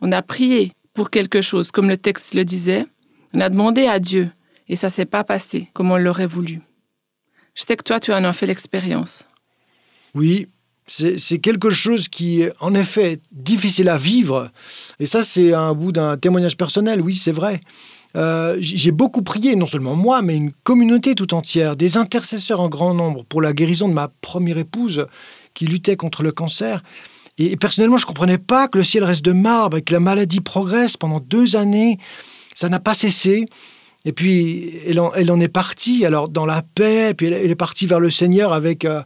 On 0.00 0.12
a 0.12 0.22
prié 0.22 0.72
pour 0.94 1.10
quelque 1.10 1.40
chose, 1.40 1.70
comme 1.70 1.88
le 1.88 1.96
texte 1.96 2.34
le 2.34 2.44
disait, 2.44 2.86
on 3.34 3.40
a 3.40 3.48
demandé 3.48 3.86
à 3.86 3.98
Dieu, 3.98 4.30
et 4.68 4.76
ça 4.76 4.90
s'est 4.90 5.06
pas 5.06 5.24
passé 5.24 5.70
comme 5.74 5.90
on 5.90 5.96
l'aurait 5.96 6.26
voulu. 6.26 6.60
Je 7.54 7.62
sais 7.62 7.76
que 7.76 7.82
toi, 7.82 8.00
tu 8.00 8.12
en 8.12 8.24
as 8.24 8.32
fait 8.32 8.46
l'expérience. 8.46 9.26
Oui, 10.14 10.48
c'est 10.86 11.38
quelque 11.38 11.70
chose 11.70 12.08
qui 12.08 12.42
est 12.42 12.52
en 12.60 12.74
effet 12.74 13.20
difficile 13.32 13.88
à 13.88 13.98
vivre. 13.98 14.50
Et 14.98 15.06
ça, 15.06 15.22
c'est 15.24 15.52
un 15.52 15.74
bout 15.74 15.92
d'un 15.92 16.16
témoignage 16.16 16.56
personnel, 16.56 17.00
oui, 17.00 17.16
c'est 17.16 17.32
vrai. 17.32 17.60
Euh, 18.18 18.56
j'ai 18.60 18.90
beaucoup 18.90 19.22
prié, 19.22 19.54
non 19.54 19.66
seulement 19.66 19.94
moi, 19.94 20.22
mais 20.22 20.36
une 20.36 20.52
communauté 20.64 21.14
tout 21.14 21.34
entière, 21.34 21.76
des 21.76 21.96
intercesseurs 21.96 22.60
en 22.60 22.68
grand 22.68 22.92
nombre 22.92 23.24
pour 23.24 23.40
la 23.40 23.52
guérison 23.52 23.88
de 23.88 23.94
ma 23.94 24.08
première 24.20 24.58
épouse 24.58 25.06
qui 25.54 25.66
luttait 25.66 25.96
contre 25.96 26.24
le 26.24 26.32
cancer. 26.32 26.82
Et, 27.38 27.56
personnellement, 27.56 27.96
je 27.96 28.04
ne 28.04 28.08
comprenais 28.08 28.38
pas 28.38 28.66
que 28.66 28.78
le 28.78 28.84
ciel 28.84 29.04
reste 29.04 29.24
de 29.24 29.32
marbre 29.32 29.76
et 29.76 29.82
que 29.82 29.92
la 29.92 30.00
maladie 30.00 30.40
progresse 30.40 30.96
pendant 30.96 31.20
deux 31.20 31.54
années. 31.54 31.98
Ça 32.54 32.68
n'a 32.68 32.80
pas 32.80 32.94
cessé. 32.94 33.46
Et 34.04 34.12
puis, 34.12 34.72
elle 34.86 35.00
en, 35.00 35.40
est 35.40 35.48
partie, 35.48 36.04
alors 36.04 36.28
dans 36.28 36.46
la 36.46 36.62
paix, 36.62 37.14
puis 37.14 37.26
elle, 37.26 37.50
est 37.50 37.54
partie 37.54 37.86
vers 37.86 38.00
le 38.00 38.10
Seigneur 38.10 38.52
avec 38.52 38.84
euh, 38.84 39.02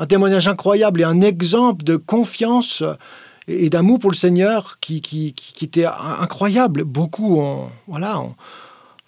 un 0.00 0.06
témoignage 0.06 0.48
incroyable 0.48 1.02
et 1.02 1.04
un 1.04 1.20
exemple 1.20 1.84
de 1.84 1.96
confiance 1.96 2.82
et, 3.48 3.70
d'amour 3.70 3.98
pour 3.98 4.10
le 4.10 4.16
Seigneur 4.16 4.78
qui, 4.80 5.00
qui, 5.00 5.32
qui, 5.34 5.64
était 5.64 5.86
incroyable. 5.86 6.84
Beaucoup 6.84 7.38
ont, 7.40 7.68
voilà, 7.86 8.22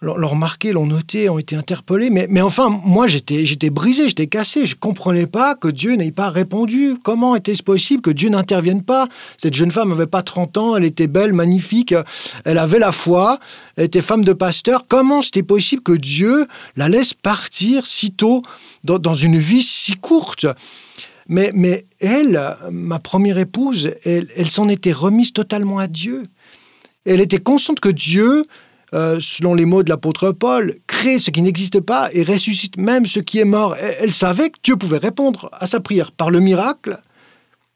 l'ont 0.00 0.28
remarqué, 0.28 0.72
l'ont 0.72 0.86
noté, 0.86 1.28
ont 1.28 1.38
été 1.38 1.56
interpellés. 1.56 2.10
Mais, 2.10 2.26
mais 2.30 2.40
enfin, 2.40 2.68
moi, 2.84 3.08
j'étais, 3.08 3.44
j'étais 3.46 3.70
brisé, 3.70 4.08
j'étais 4.08 4.26
cassé. 4.26 4.66
Je 4.66 4.74
ne 4.74 4.80
comprenais 4.80 5.26
pas 5.26 5.54
que 5.54 5.68
Dieu 5.68 5.94
n'ait 5.94 6.12
pas 6.12 6.30
répondu. 6.30 6.96
Comment 7.02 7.34
était-ce 7.34 7.62
possible 7.62 8.02
que 8.02 8.10
Dieu 8.10 8.28
n'intervienne 8.28 8.82
pas? 8.82 9.08
Cette 9.38 9.54
jeune 9.54 9.70
femme 9.70 9.88
n'avait 9.90 10.06
pas 10.06 10.22
30 10.22 10.56
ans, 10.56 10.76
elle 10.76 10.84
était 10.84 11.08
belle, 11.08 11.32
magnifique, 11.32 11.94
elle 12.44 12.58
avait 12.58 12.78
la 12.78 12.92
foi, 12.92 13.38
elle 13.76 13.84
était 13.84 14.02
femme 14.02 14.24
de 14.24 14.32
pasteur. 14.32 14.84
Comment 14.86 15.22
c'était 15.22 15.42
possible 15.42 15.82
que 15.82 15.92
Dieu 15.92 16.46
la 16.76 16.88
laisse 16.88 17.14
partir 17.14 17.86
si 17.86 18.12
tôt 18.12 18.42
dans, 18.84 18.98
dans 18.98 19.14
une 19.14 19.38
vie 19.38 19.62
si 19.62 19.94
courte? 19.94 20.46
Mais, 21.28 21.86
elle, 22.00 22.56
ma 22.70 22.98
première 22.98 23.38
épouse, 23.38 23.92
elle, 24.04 24.28
elle 24.34 24.50
s'en 24.50 24.68
était 24.68 24.92
remise 24.92 25.32
totalement 25.32 25.78
à 25.78 25.86
Dieu. 25.86 26.22
Elle 27.04 27.20
était 27.20 27.38
consciente 27.38 27.80
que 27.80 27.90
Dieu, 27.90 28.44
euh, 28.94 29.18
selon 29.20 29.54
les 29.54 29.66
mots 29.66 29.82
de 29.82 29.90
l'apôtre 29.90 30.32
Paul, 30.32 30.76
crée 30.86 31.18
ce 31.18 31.30
qui 31.30 31.42
n'existe 31.42 31.80
pas 31.80 32.08
et 32.12 32.24
ressuscite 32.24 32.78
même 32.78 33.06
ce 33.06 33.20
qui 33.20 33.38
est 33.38 33.44
mort. 33.44 33.76
Elle, 33.76 34.12
savait 34.12 34.50
que 34.50 34.58
Dieu 34.62 34.76
pouvait 34.76 34.98
répondre 34.98 35.50
à 35.52 35.66
sa 35.66 35.80
prière 35.80 36.12
par 36.12 36.30
le 36.30 36.40
miracle, 36.40 36.98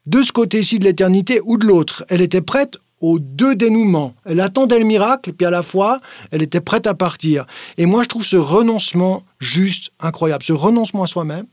de 0.05 0.21
ce 0.21 0.31
côté-ci 0.31 0.79
de 0.79 0.83
l'éternité 0.83 1.39
ou 1.45 1.57
de 1.57 1.65
l'autre. 1.65 2.03
Elle 2.09 2.21
était 2.21 2.41
prête 2.41 2.77
aux 2.99 3.19
deux 3.19 3.55
dénouements. 3.55 4.15
Elle 4.25 4.39
attendait 4.39 4.79
le 4.79 4.85
miracle, 4.85 5.33
puis 5.33 5.45
à 5.45 5.51
la 5.51 5.63
fois, 5.63 5.99
elle 6.31 6.41
était 6.41 6.61
prête 6.61 6.87
à 6.87 6.93
partir. 6.93 7.45
Et 7.77 7.85
moi, 7.85 8.03
je 8.03 8.09
trouve 8.09 8.25
ce 8.25 8.37
renoncement 8.37 9.23
juste 9.39 9.91
incroyable, 9.99 10.43
ce 10.43 10.53
renoncement 10.53 11.03
à 11.03 11.07
soi-même, 11.07 11.45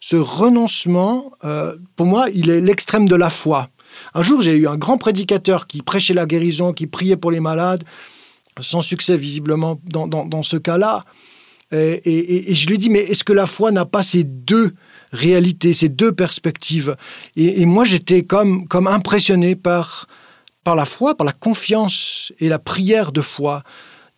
ce 0.00 0.16
renoncement, 0.16 1.32
euh, 1.44 1.76
pour 1.96 2.06
moi, 2.06 2.28
il 2.34 2.50
est 2.50 2.60
l'extrême 2.60 3.08
de 3.08 3.14
la 3.16 3.30
foi. 3.30 3.68
Un 4.14 4.22
jour, 4.22 4.40
j'ai 4.40 4.56
eu 4.56 4.66
un 4.66 4.76
grand 4.76 4.98
prédicateur 4.98 5.66
qui 5.66 5.82
prêchait 5.82 6.14
la 6.14 6.26
guérison, 6.26 6.72
qui 6.72 6.86
priait 6.86 7.16
pour 7.16 7.30
les 7.30 7.40
malades, 7.40 7.84
sans 8.60 8.80
succès 8.80 9.16
visiblement 9.16 9.80
dans, 9.84 10.42
ce 10.42 10.56
cas-là. 10.56 11.04
Et, 11.72 12.54
je 12.54 12.66
lui 12.66 12.74
ai 12.74 12.78
dit, 12.78 12.90
mais 12.90 13.00
est-ce 13.00 13.24
que 13.24 13.32
la 13.32 13.46
foi 13.46 13.72
n'a 13.72 13.84
pas 13.84 14.02
ces 14.02 14.24
deux 14.24 14.74
réalités, 15.12 15.72
ces 15.72 15.88
deux 15.88 16.12
perspectives? 16.12 16.96
Et, 17.36 17.66
moi, 17.66 17.84
j'étais 17.84 18.22
comme, 18.22 18.66
impressionné 18.72 19.56
par, 19.56 20.06
par 20.62 20.76
la 20.76 20.84
foi, 20.84 21.16
par 21.16 21.26
la 21.26 21.32
confiance 21.32 22.32
et 22.38 22.48
la 22.48 22.58
prière 22.58 23.12
de 23.12 23.20
foi 23.20 23.62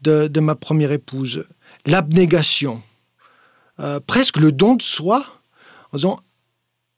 de, 0.02 0.40
ma 0.40 0.54
première 0.54 0.92
épouse. 0.92 1.46
L'abnégation, 1.86 2.82
euh, 3.80 4.00
presque 4.00 4.38
le 4.38 4.52
don 4.52 4.74
de 4.74 4.82
soi 4.82 5.24
en 5.92 5.96
disant 5.96 6.20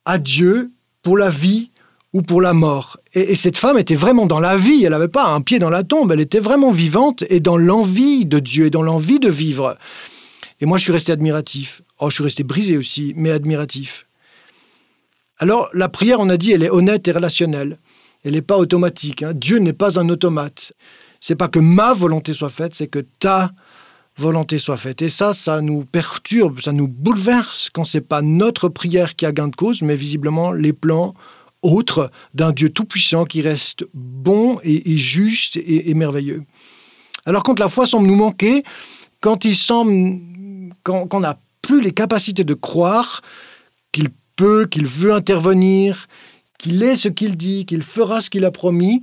adieu 0.04 0.70
pour 1.02 1.18
la 1.18 1.30
vie 1.30 1.70
ou 2.12 2.22
pour 2.22 2.40
la 2.40 2.52
mort. 2.52 2.98
Et, 3.12 3.34
cette 3.34 3.58
femme 3.58 3.76
était 3.76 3.96
vraiment 3.96 4.26
dans 4.26 4.40
la 4.40 4.56
vie, 4.56 4.84
elle 4.84 4.92
n'avait 4.92 5.08
pas 5.08 5.26
un 5.26 5.40
pied 5.40 5.58
dans 5.58 5.70
la 5.70 5.82
tombe, 5.82 6.12
elle 6.12 6.20
était 6.20 6.40
vraiment 6.40 6.70
vivante 6.70 7.24
et 7.28 7.40
dans 7.40 7.56
l'envie 7.56 8.24
de 8.24 8.38
Dieu 8.38 8.66
et 8.66 8.70
dans 8.70 8.82
l'envie 8.82 9.18
de 9.18 9.30
vivre. 9.30 9.76
Et 10.60 10.66
moi, 10.66 10.78
je 10.78 10.84
suis 10.84 10.92
resté 10.92 11.12
admiratif. 11.12 11.82
Oh, 11.98 12.10
je 12.10 12.14
suis 12.14 12.24
resté 12.24 12.44
brisé 12.44 12.76
aussi, 12.76 13.12
mais 13.16 13.30
admiratif. 13.30 14.06
Alors, 15.38 15.68
la 15.74 15.88
prière, 15.88 16.20
on 16.20 16.28
a 16.28 16.36
dit, 16.36 16.52
elle 16.52 16.62
est 16.62 16.70
honnête 16.70 17.08
et 17.08 17.12
relationnelle. 17.12 17.78
Elle 18.24 18.32
n'est 18.32 18.42
pas 18.42 18.56
automatique. 18.56 19.22
Hein. 19.22 19.32
Dieu 19.34 19.58
n'est 19.58 19.72
pas 19.72 19.98
un 19.98 20.08
automate. 20.08 20.72
C'est 21.20 21.34
pas 21.34 21.48
que 21.48 21.58
ma 21.58 21.92
volonté 21.92 22.32
soit 22.32 22.50
faite, 22.50 22.74
c'est 22.74 22.86
que 22.86 23.00
ta 23.00 23.50
volonté 24.16 24.58
soit 24.58 24.76
faite. 24.76 25.02
Et 25.02 25.08
ça, 25.08 25.34
ça 25.34 25.60
nous 25.60 25.84
perturbe, 25.84 26.60
ça 26.60 26.72
nous 26.72 26.88
bouleverse 26.88 27.70
quand 27.72 27.84
c'est 27.84 28.00
pas 28.00 28.22
notre 28.22 28.68
prière 28.68 29.16
qui 29.16 29.26
a 29.26 29.32
gain 29.32 29.48
de 29.48 29.56
cause, 29.56 29.82
mais 29.82 29.96
visiblement 29.96 30.52
les 30.52 30.72
plans 30.72 31.14
autres 31.62 32.10
d'un 32.34 32.52
Dieu 32.52 32.68
tout-puissant 32.68 33.24
qui 33.24 33.42
reste 33.42 33.86
bon 33.94 34.58
et, 34.62 34.96
juste 34.96 35.56
et, 35.56 35.92
merveilleux. 35.94 36.44
Alors 37.26 37.42
quand 37.42 37.58
la 37.58 37.68
foi 37.68 37.86
semble 37.86 38.06
nous 38.06 38.14
manquer, 38.14 38.62
quand 39.20 39.44
il 39.44 39.56
semble 39.56 40.20
qu'on 40.84 41.20
n'a 41.20 41.40
plus 41.62 41.80
les 41.80 41.92
capacités 41.92 42.44
de 42.44 42.54
croire 42.54 43.22
qu'il 43.92 44.10
peut, 44.36 44.66
qu'il 44.66 44.86
veut 44.86 45.14
intervenir, 45.14 46.06
qu'il 46.58 46.82
est 46.82 46.96
ce 46.96 47.08
qu'il 47.08 47.36
dit, 47.36 47.64
qu'il 47.64 47.82
fera 47.82 48.20
ce 48.20 48.28
qu'il 48.28 48.44
a 48.44 48.50
promis, 48.50 49.00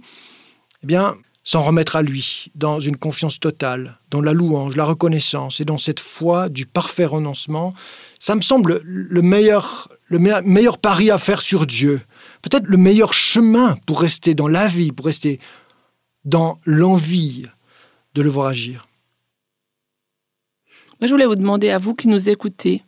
eh 0.83 0.87
bien, 0.87 1.15
s'en 1.43 1.63
remettre 1.63 1.95
à 1.95 2.03
lui, 2.03 2.51
dans 2.53 2.79
une 2.79 2.97
confiance 2.97 3.39
totale, 3.39 3.97
dans 4.11 4.21
la 4.21 4.33
louange, 4.33 4.75
la 4.75 4.85
reconnaissance 4.85 5.59
et 5.59 5.65
dans 5.65 5.79
cette 5.79 5.99
foi 5.99 6.49
du 6.49 6.65
parfait 6.65 7.05
renoncement, 7.05 7.73
ça 8.19 8.35
me 8.35 8.41
semble 8.41 8.81
le 8.83 9.21
meilleur, 9.21 9.89
le 10.05 10.19
meilleur 10.19 10.77
pari 10.77 11.09
à 11.09 11.17
faire 11.17 11.41
sur 11.41 11.65
Dieu. 11.65 12.01
Peut-être 12.43 12.67
le 12.67 12.77
meilleur 12.77 13.13
chemin 13.13 13.75
pour 13.87 14.01
rester 14.01 14.35
dans 14.35 14.47
la 14.47 14.67
vie, 14.67 14.91
pour 14.91 15.07
rester 15.07 15.39
dans 16.25 16.59
l'envie 16.65 17.47
de 18.13 18.21
le 18.21 18.29
voir 18.29 18.47
agir. 18.47 18.87
Moi, 20.99 21.07
je 21.07 21.13
voulais 21.13 21.25
vous 21.25 21.33
demander 21.33 21.71
à 21.71 21.79
vous 21.79 21.95
qui 21.95 22.07
nous 22.07 22.29
écoutez, 22.29 22.83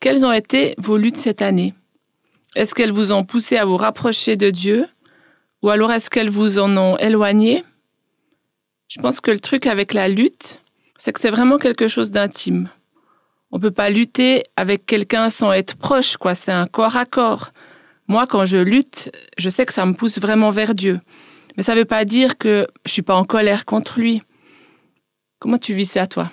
quelles 0.00 0.26
ont 0.26 0.32
été 0.32 0.74
vos 0.78 0.96
luttes 0.96 1.16
cette 1.16 1.42
année? 1.42 1.74
Est-ce 2.56 2.74
qu'elles 2.74 2.90
vous 2.90 3.12
ont 3.12 3.24
poussé 3.24 3.56
à 3.56 3.64
vous 3.64 3.76
rapprocher 3.76 4.36
de 4.36 4.50
Dieu? 4.50 4.88
Ou 5.62 5.70
alors 5.70 5.92
est-ce 5.92 6.10
qu'elles 6.10 6.30
vous 6.30 6.58
en 6.58 6.76
ont 6.76 6.96
éloigné? 6.98 7.64
Je 8.88 9.00
pense 9.02 9.20
que 9.20 9.30
le 9.30 9.38
truc 9.38 9.66
avec 9.66 9.92
la 9.92 10.08
lutte, 10.08 10.62
c'est 10.96 11.12
que 11.12 11.20
c'est 11.20 11.30
vraiment 11.30 11.58
quelque 11.58 11.88
chose 11.88 12.10
d'intime. 12.10 12.70
On 13.52 13.60
peut 13.60 13.70
pas 13.70 13.90
lutter 13.90 14.44
avec 14.56 14.86
quelqu'un 14.86 15.28
sans 15.28 15.52
être 15.52 15.76
proche, 15.76 16.16
quoi. 16.16 16.34
C'est 16.34 16.52
un 16.52 16.66
corps 16.66 16.96
à 16.96 17.04
corps. 17.04 17.52
Moi, 18.06 18.26
quand 18.26 18.46
je 18.46 18.56
lutte, 18.56 19.10
je 19.36 19.50
sais 19.50 19.66
que 19.66 19.74
ça 19.74 19.84
me 19.84 19.92
pousse 19.92 20.18
vraiment 20.18 20.48
vers 20.48 20.74
Dieu. 20.74 21.00
Mais 21.56 21.62
ça 21.62 21.74
ne 21.74 21.80
veut 21.80 21.84
pas 21.84 22.06
dire 22.06 22.38
que 22.38 22.66
je 22.86 22.92
suis 22.92 23.02
pas 23.02 23.14
en 23.14 23.24
colère 23.24 23.66
contre 23.66 24.00
lui. 24.00 24.22
Comment 25.38 25.58
tu 25.58 25.74
vis 25.74 25.90
ça, 25.90 26.06
toi? 26.06 26.30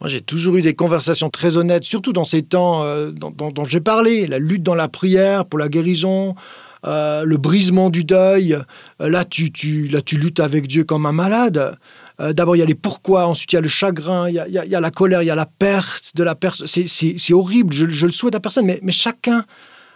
Moi, 0.00 0.08
j'ai 0.08 0.20
toujours 0.20 0.56
eu 0.56 0.62
des 0.62 0.74
conversations 0.74 1.30
très 1.30 1.56
honnêtes, 1.56 1.84
surtout 1.84 2.12
dans 2.12 2.24
ces 2.24 2.42
temps 2.42 2.84
euh, 2.84 3.10
dont 3.10 3.64
j'ai 3.64 3.80
parlé, 3.80 4.28
la 4.28 4.38
lutte 4.38 4.62
dans 4.62 4.74
la 4.76 4.88
prière 4.88 5.46
pour 5.46 5.58
la 5.58 5.68
guérison, 5.68 6.36
euh, 6.84 7.24
le 7.24 7.36
brisement 7.36 7.90
du 7.90 8.04
deuil. 8.04 8.56
Euh, 9.00 9.08
là 9.08 9.24
tu, 9.24 9.52
tu, 9.52 9.88
là, 9.88 10.00
tu 10.02 10.16
luttes 10.16 10.40
avec 10.40 10.66
Dieu 10.66 10.84
comme 10.84 11.06
un 11.06 11.12
malade. 11.12 11.76
Euh, 12.20 12.32
d'abord, 12.32 12.56
il 12.56 12.60
y 12.60 12.62
a 12.62 12.66
les 12.66 12.74
pourquoi, 12.74 13.26
ensuite, 13.26 13.52
il 13.52 13.56
y 13.56 13.58
a 13.58 13.62
le 13.62 13.68
chagrin, 13.68 14.28
il 14.28 14.34
y 14.34 14.38
a, 14.38 14.46
il 14.46 14.70
y 14.70 14.74
a 14.74 14.80
la 14.80 14.90
colère, 14.90 15.22
il 15.22 15.26
y 15.26 15.30
a 15.30 15.34
la 15.34 15.46
perte 15.46 16.12
de 16.14 16.22
la 16.22 16.34
personne. 16.34 16.66
C'est 16.66 17.32
horrible, 17.32 17.72
je, 17.72 17.88
je, 17.88 18.06
le 18.06 18.12
souhaite 18.12 18.34
à 18.34 18.40
personne, 18.40 18.66
mais, 18.66 18.78
mais 18.82 18.92
chacun, 18.92 19.44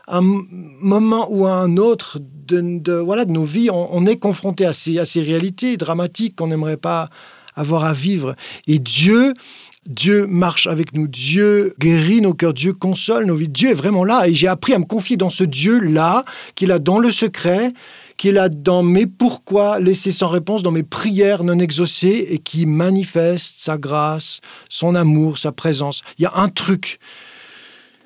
à 0.07 0.19
un 0.19 0.23
moment 0.81 1.29
ou 1.31 1.47
à 1.47 1.53
un 1.53 1.77
autre 1.77 2.19
de, 2.21 2.79
de 2.81 2.93
voilà, 2.95 3.25
de 3.25 3.33
nos 3.33 3.45
vies, 3.45 3.71
on, 3.71 3.89
on 3.95 4.07
est 4.07 4.17
confronté 4.17 4.65
à 4.65 4.73
ces, 4.73 4.99
à 4.99 5.05
ces 5.05 5.23
réalités 5.23 5.77
dramatiques 5.77 6.37
qu'on 6.37 6.47
n'aimerait 6.47 6.77
pas 6.77 7.11
avoir 7.57 7.85
à 7.85 7.93
vivre. 7.93 8.37
Et 8.67 8.79
Dieu, 8.79 9.35
Dieu 9.87 10.27
marche 10.27 10.67
avec 10.67 10.95
nous, 10.95 11.09
Dieu 11.09 11.75
guérit 11.79 12.21
nos 12.21 12.35
cœurs, 12.35 12.55
Dieu 12.55 12.73
console 12.73 13.25
nos 13.25 13.35
vies. 13.35 13.49
Dieu 13.49 13.71
est 13.71 13.75
vraiment 13.75 14.05
là 14.05 14.29
et 14.29 14.35
j'ai 14.35 14.49
appris 14.49 14.75
à 14.75 14.79
me 14.79 14.85
confier 14.85 15.17
dans 15.17 15.31
ce 15.31 15.45
Dieu-là, 15.45 16.25
qu'il 16.55 16.73
a 16.73 16.79
dans 16.79 16.99
le 16.99 17.11
secret, 17.11 17.73
qu'il 18.17 18.39
a 18.39 18.49
dans 18.49 18.83
mes 18.83 19.07
pourquoi 19.07 19.79
laissés 19.79 20.13
sans 20.13 20.29
réponse, 20.29 20.63
dans 20.63 20.71
mes 20.71 20.83
prières 20.83 21.45
non 21.45 21.59
exaucées 21.59 22.27
et 22.31 22.39
qui 22.39 22.67
manifeste 22.67 23.57
sa 23.59 23.79
grâce, 23.79 24.41
son 24.69 24.95
amour, 24.95 25.39
sa 25.39 25.53
présence. 25.53 26.03
Il 26.19 26.23
y 26.23 26.27
a 26.27 26.33
un 26.35 26.49
truc 26.49 26.99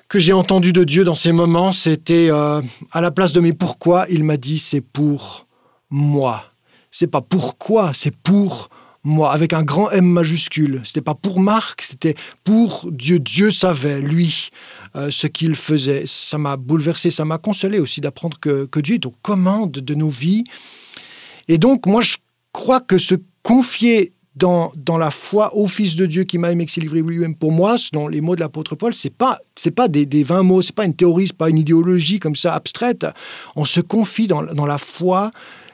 que 0.07 0.19
j'ai 0.19 0.33
entendu 0.33 0.73
de 0.73 0.83
Dieu 0.83 1.05
dans 1.05 1.15
ces 1.15 1.31
moments, 1.31 1.71
c'était 1.71 2.27
euh, 2.29 2.61
à 2.91 2.99
la 3.01 3.11
place 3.11 3.31
de 3.31 3.39
mes 3.39 3.53
pourquoi, 3.53 4.05
il 4.09 4.25
m'a 4.25 4.37
dit 4.37 4.59
c'est 4.59 4.81
pour 4.81 5.47
moi. 5.89 6.43
C'est 6.91 7.07
pas 7.07 7.21
pourquoi, 7.21 7.91
c'est 7.93 8.13
pour 8.13 8.69
moi, 9.03 9.31
avec 9.31 9.53
un 9.53 9.63
grand 9.63 9.89
M 9.91 10.05
majuscule. 10.05 10.81
C'était 10.83 11.01
pas 11.01 11.15
pour 11.15 11.39
Marc, 11.39 11.81
c'était 11.81 12.15
pour 12.43 12.87
Dieu. 12.91 13.19
Dieu 13.19 13.51
savait, 13.51 13.99
lui, 13.99 14.49
euh, 14.95 15.09
ce 15.09 15.27
qu'il 15.27 15.55
faisait. 15.55 16.03
Ça 16.05 16.37
m'a 16.37 16.57
bouleversé, 16.57 17.09
ça 17.09 17.25
m'a 17.25 17.37
consolé 17.37 17.79
aussi 17.79 18.01
d'apprendre 18.01 18.37
que, 18.39 18.67
Dieu 18.79 18.95
est 18.95 19.05
aux 19.05 19.15
commandes 19.21 19.71
de 19.71 19.95
nos 19.95 20.09
vies. 20.09 20.43
Et 21.47 21.57
donc, 21.57 21.85
moi, 21.85 22.01
je 22.01 22.17
crois 22.51 22.79
que 22.79 22.97
se 22.97 23.15
confier 23.43 24.13
dans, 24.35 24.71
dans 24.75 24.97
la 24.97 25.11
foi 25.11 25.55
au 25.55 25.67
Fils 25.67 25.95
de 25.95 26.05
Dieu 26.05 26.23
qui 26.23 26.37
m'a 26.37 26.51
aimé, 26.51 26.65
qui 26.65 26.79
lui-même 26.79 27.35
pour 27.35 27.51
moi, 27.51 27.77
selon 27.77 28.07
les 28.07 28.21
mots 28.21 28.35
de 28.35 28.39
l'apôtre 28.39 28.75
Paul, 28.75 28.93
c'est 28.93 29.13
pas 29.13 29.39
c'est 29.55 29.71
pas 29.71 29.87
des, 29.87 30.05
des 30.05 30.23
20 30.23 30.43
mots, 30.43 30.61
c'est 30.61 30.75
pas 30.75 30.85
une 30.85 30.95
théorie, 30.95 31.27
c'est 31.27 31.37
pas 31.37 31.49
une 31.49 31.57
idéologie 31.57 32.19
comme 32.19 32.35
ça 32.35 32.53
abstraite. 32.53 33.05
On 33.55 33.65
se 33.65 33.81
confie 33.81 34.27
dans, 34.27 34.43
dans 34.43 34.65
la 34.65 34.77
foi 34.77 35.31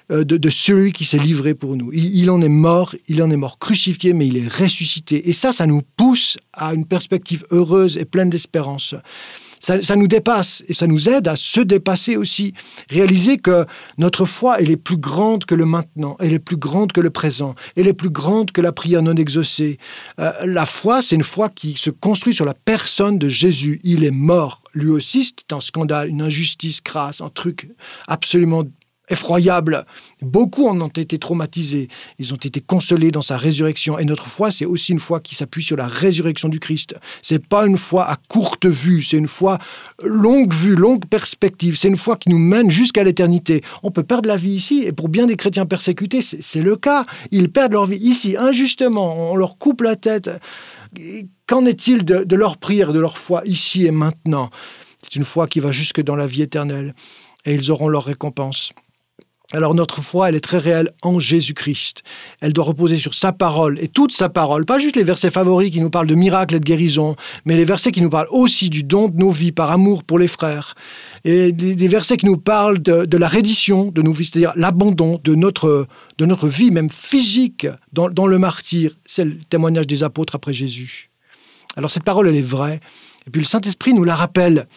euh, 0.09 0.23
de, 0.23 0.49
celui 0.49 0.93
qui 0.93 1.03
s'est 1.03 1.17
livré 1.17 1.53
pour 1.53 1.75
nous. 1.75 1.91
Il, 1.91 2.29
en 2.29 2.41
est 2.41 2.49
mort, 2.49 2.95
il 3.07 3.21
en 3.21 3.29
est 3.29 3.35
mort 3.35 3.59
crucifié, 3.59 4.13
mais 4.13 4.27
il 4.27 4.37
est 4.37 4.47
ressuscité. 4.47 5.27
Et 5.27 5.33
ça, 5.33 5.51
ça 5.51 5.65
nous 5.65 5.81
pousse 5.97 6.37
à 6.53 6.73
une 6.73 6.85
perspective 6.85 7.45
heureuse 7.51 7.97
et 7.97 8.05
pleine 8.05 8.29
d'espérance. 8.29 8.95
Ça, 9.59 9.95
nous 9.95 10.07
dépasse 10.07 10.63
et 10.67 10.73
ça 10.73 10.87
nous 10.87 11.09
aide 11.09 11.27
à 11.27 11.35
se 11.35 11.59
dépasser 11.59 12.15
aussi. 12.15 12.53
Réaliser 12.89 13.37
que 13.37 13.65
notre 13.97 14.25
foi, 14.25 14.57
elle 14.59 14.69
est 14.69 14.77
plus 14.77 14.97
grande 14.97 15.45
que 15.45 15.55
le 15.55 15.65
maintenant, 15.65 16.15
elle 16.19 16.31
est 16.31 16.39
plus 16.39 16.57
grande 16.57 16.91
que 16.91 17.01
le 17.01 17.09
présent, 17.09 17.55
elle 17.75 17.87
est 17.87 17.93
plus 17.93 18.11
grande 18.11 18.51
que 18.51 18.61
la 18.61 18.71
prière 18.71 19.01
non 19.01 19.15
exaucée. 19.15 19.79
Euh, 20.19 20.31
la 20.45 20.65
foi, 20.65 21.01
c'est 21.01 21.15
une 21.15 21.23
foi 21.23 21.49
qui 21.49 21.75
se 21.75 21.89
construit 21.89 22.33
sur 22.33 22.45
la 22.45 22.53
personne 22.53 23.17
de 23.17 23.29
Jésus. 23.29 23.81
Il 23.83 24.03
est 24.03 24.11
mort. 24.11 24.61
Lui 24.73 24.89
aussi, 24.89 25.23
c'est 25.23 25.53
un 25.53 25.59
scandale, 25.59 26.09
une 26.09 26.21
injustice 26.21 26.81
crasse, 26.81 27.19
un 27.19 27.29
truc 27.29 27.67
absolument 28.07 28.63
effroyable. 29.09 29.85
Beaucoup 30.21 30.67
en 30.67 30.79
ont 30.81 30.87
été 30.87 31.17
traumatisés. 31.17 31.87
Ils 32.19 32.33
ont 32.33 32.37
été 32.37 32.61
consolés 32.61 33.11
dans 33.11 33.21
sa 33.21 33.37
résurrection. 33.37 33.97
Et 33.99 34.05
notre 34.05 34.27
foi, 34.27 34.51
c'est 34.51 34.65
aussi 34.65 34.91
une 34.91 34.99
foi 34.99 35.19
qui 35.19 35.35
s'appuie 35.35 35.63
sur 35.63 35.77
la 35.77 35.87
résurrection 35.87 36.49
du 36.49 36.59
Christ. 36.59 36.95
C'est 37.21 37.45
pas 37.45 37.65
une 37.65 37.77
foi 37.77 38.09
à 38.09 38.17
courte 38.27 38.65
vue, 38.65 39.03
c'est 39.03 39.17
une 39.17 39.27
foi 39.27 39.57
longue 40.03 40.53
vue, 40.53 40.75
longue 40.75 41.05
perspective. 41.05 41.77
C'est 41.77 41.87
une 41.87 41.97
foi 41.97 42.17
qui 42.17 42.29
nous 42.29 42.39
mène 42.39 42.69
jusqu'à 42.69 43.03
l'éternité. 43.03 43.63
On 43.83 43.91
peut 43.91 44.03
perdre 44.03 44.27
la 44.27 44.37
vie 44.37 44.53
ici, 44.53 44.83
et 44.83 44.91
pour 44.91 45.09
bien 45.09 45.27
des 45.27 45.37
chrétiens 45.37 45.65
persécutés, 45.65 46.21
c'est 46.21 46.61
le 46.61 46.75
cas. 46.75 47.05
Ils 47.31 47.49
perdent 47.49 47.73
leur 47.73 47.85
vie 47.85 47.97
ici, 47.97 48.35
injustement. 48.37 49.31
On 49.31 49.35
leur 49.35 49.57
coupe 49.57 49.81
la 49.81 49.95
tête. 49.95 50.29
Qu'en 51.47 51.65
est-il 51.65 52.03
de, 52.05 52.23
de 52.23 52.35
leur 52.35 52.57
prière, 52.57 52.93
de 52.93 52.99
leur 52.99 53.17
foi 53.17 53.41
ici 53.45 53.85
et 53.85 53.91
maintenant? 53.91 54.49
C'est 55.01 55.15
une 55.15 55.25
foi 55.25 55.47
qui 55.47 55.59
va 55.59 55.71
jusque 55.71 56.01
dans 56.01 56.15
la 56.15 56.27
vie 56.27 56.41
éternelle. 56.41 56.93
Et 57.45 57.53
ils 57.53 57.71
auront 57.71 57.87
leur 57.87 58.05
récompense. 58.05 58.73
Alors 59.53 59.73
notre 59.73 60.01
foi, 60.01 60.27
elle 60.27 60.35
est 60.35 60.41
très 60.41 60.57
réelle 60.57 60.91
en 61.03 61.19
Jésus-Christ. 61.19 62.03
Elle 62.41 62.51
doit 62.51 62.65
reposer 62.65 62.97
sur 62.97 63.13
sa 63.13 63.31
parole 63.31 63.79
et 63.79 63.87
toute 63.87 64.11
sa 64.11 64.27
parole, 64.27 64.65
pas 64.65 64.77
juste 64.77 64.97
les 64.97 65.05
versets 65.05 65.31
favoris 65.31 65.71
qui 65.71 65.79
nous 65.79 65.89
parlent 65.89 66.07
de 66.07 66.15
miracles 66.15 66.55
et 66.55 66.59
de 66.59 66.65
guérison, 66.65 67.15
mais 67.45 67.55
les 67.55 67.63
versets 67.63 67.93
qui 67.93 68.01
nous 68.01 68.09
parlent 68.09 68.27
aussi 68.29 68.69
du 68.69 68.83
don 68.83 69.07
de 69.07 69.15
nos 69.15 69.31
vies 69.31 69.53
par 69.53 69.71
amour 69.71 70.03
pour 70.03 70.19
les 70.19 70.27
frères. 70.27 70.75
Et 71.23 71.53
des, 71.53 71.87
versets 71.87 72.17
qui 72.17 72.25
nous 72.25 72.35
parlent 72.35 72.79
de, 72.79 73.17
la 73.17 73.29
reddition 73.29 73.89
de 73.89 74.01
nos 74.01 74.11
vies, 74.11 74.25
c'est-à-dire 74.25 74.51
l'abandon 74.57 75.21
de 75.23 75.33
notre, 75.33 75.87
de 76.17 76.25
notre 76.25 76.49
vie, 76.49 76.71
même 76.71 76.89
physique, 76.89 77.67
dans, 77.93 78.09
dans 78.09 78.27
le 78.27 78.39
martyr. 78.39 78.97
C'est 79.05 79.23
le 79.23 79.39
témoignage 79.39 79.87
des 79.87 80.03
apôtres 80.03 80.35
après 80.35 80.53
Jésus. 80.53 81.09
Alors 81.77 81.91
cette 81.91 82.03
parole, 82.03 82.27
elle 82.27 82.35
est 82.35 82.41
vraie. 82.41 82.81
Et 83.25 83.29
puis 83.29 83.41
le 83.41 83.47
Saint-Esprit 83.47 83.93
nous 83.93 84.03
la 84.03 84.15
rappelle 84.15 84.67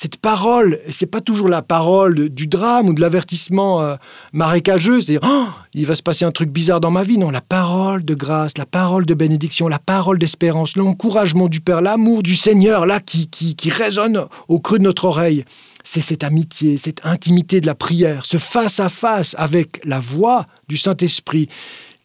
cette 0.00 0.18
parole, 0.18 0.78
c'est 0.92 1.06
pas 1.10 1.20
toujours 1.20 1.48
la 1.48 1.60
parole 1.60 2.28
du 2.28 2.46
drame 2.46 2.88
ou 2.88 2.94
de 2.94 3.00
l'avertissement 3.00 3.82
euh, 3.82 3.96
marécageux, 4.32 5.00
c'est-à-dire 5.00 5.28
oh, 5.28 5.48
il 5.74 5.86
va 5.86 5.96
se 5.96 6.04
passer 6.04 6.24
un 6.24 6.30
truc 6.30 6.50
bizarre 6.50 6.80
dans 6.80 6.92
ma 6.92 7.02
vie. 7.02 7.18
Non, 7.18 7.32
la 7.32 7.40
parole 7.40 8.04
de 8.04 8.14
grâce, 8.14 8.56
la 8.58 8.64
parole 8.64 9.06
de 9.06 9.14
bénédiction, 9.14 9.66
la 9.66 9.80
parole 9.80 10.20
d'espérance, 10.20 10.76
l'encouragement 10.76 11.48
du 11.48 11.60
Père, 11.60 11.80
l'amour 11.80 12.22
du 12.22 12.36
Seigneur, 12.36 12.86
là, 12.86 13.00
qui, 13.00 13.26
qui, 13.26 13.56
qui 13.56 13.70
résonne 13.70 14.26
au 14.46 14.60
creux 14.60 14.78
de 14.78 14.84
notre 14.84 15.04
oreille. 15.04 15.44
C'est 15.82 16.00
cette 16.00 16.22
amitié, 16.22 16.78
cette 16.78 17.04
intimité 17.04 17.60
de 17.60 17.66
la 17.66 17.74
prière, 17.74 18.24
ce 18.24 18.36
face 18.36 18.78
à 18.78 18.90
face 18.90 19.34
avec 19.36 19.84
la 19.84 19.98
voix 19.98 20.46
du 20.68 20.76
Saint-Esprit 20.76 21.48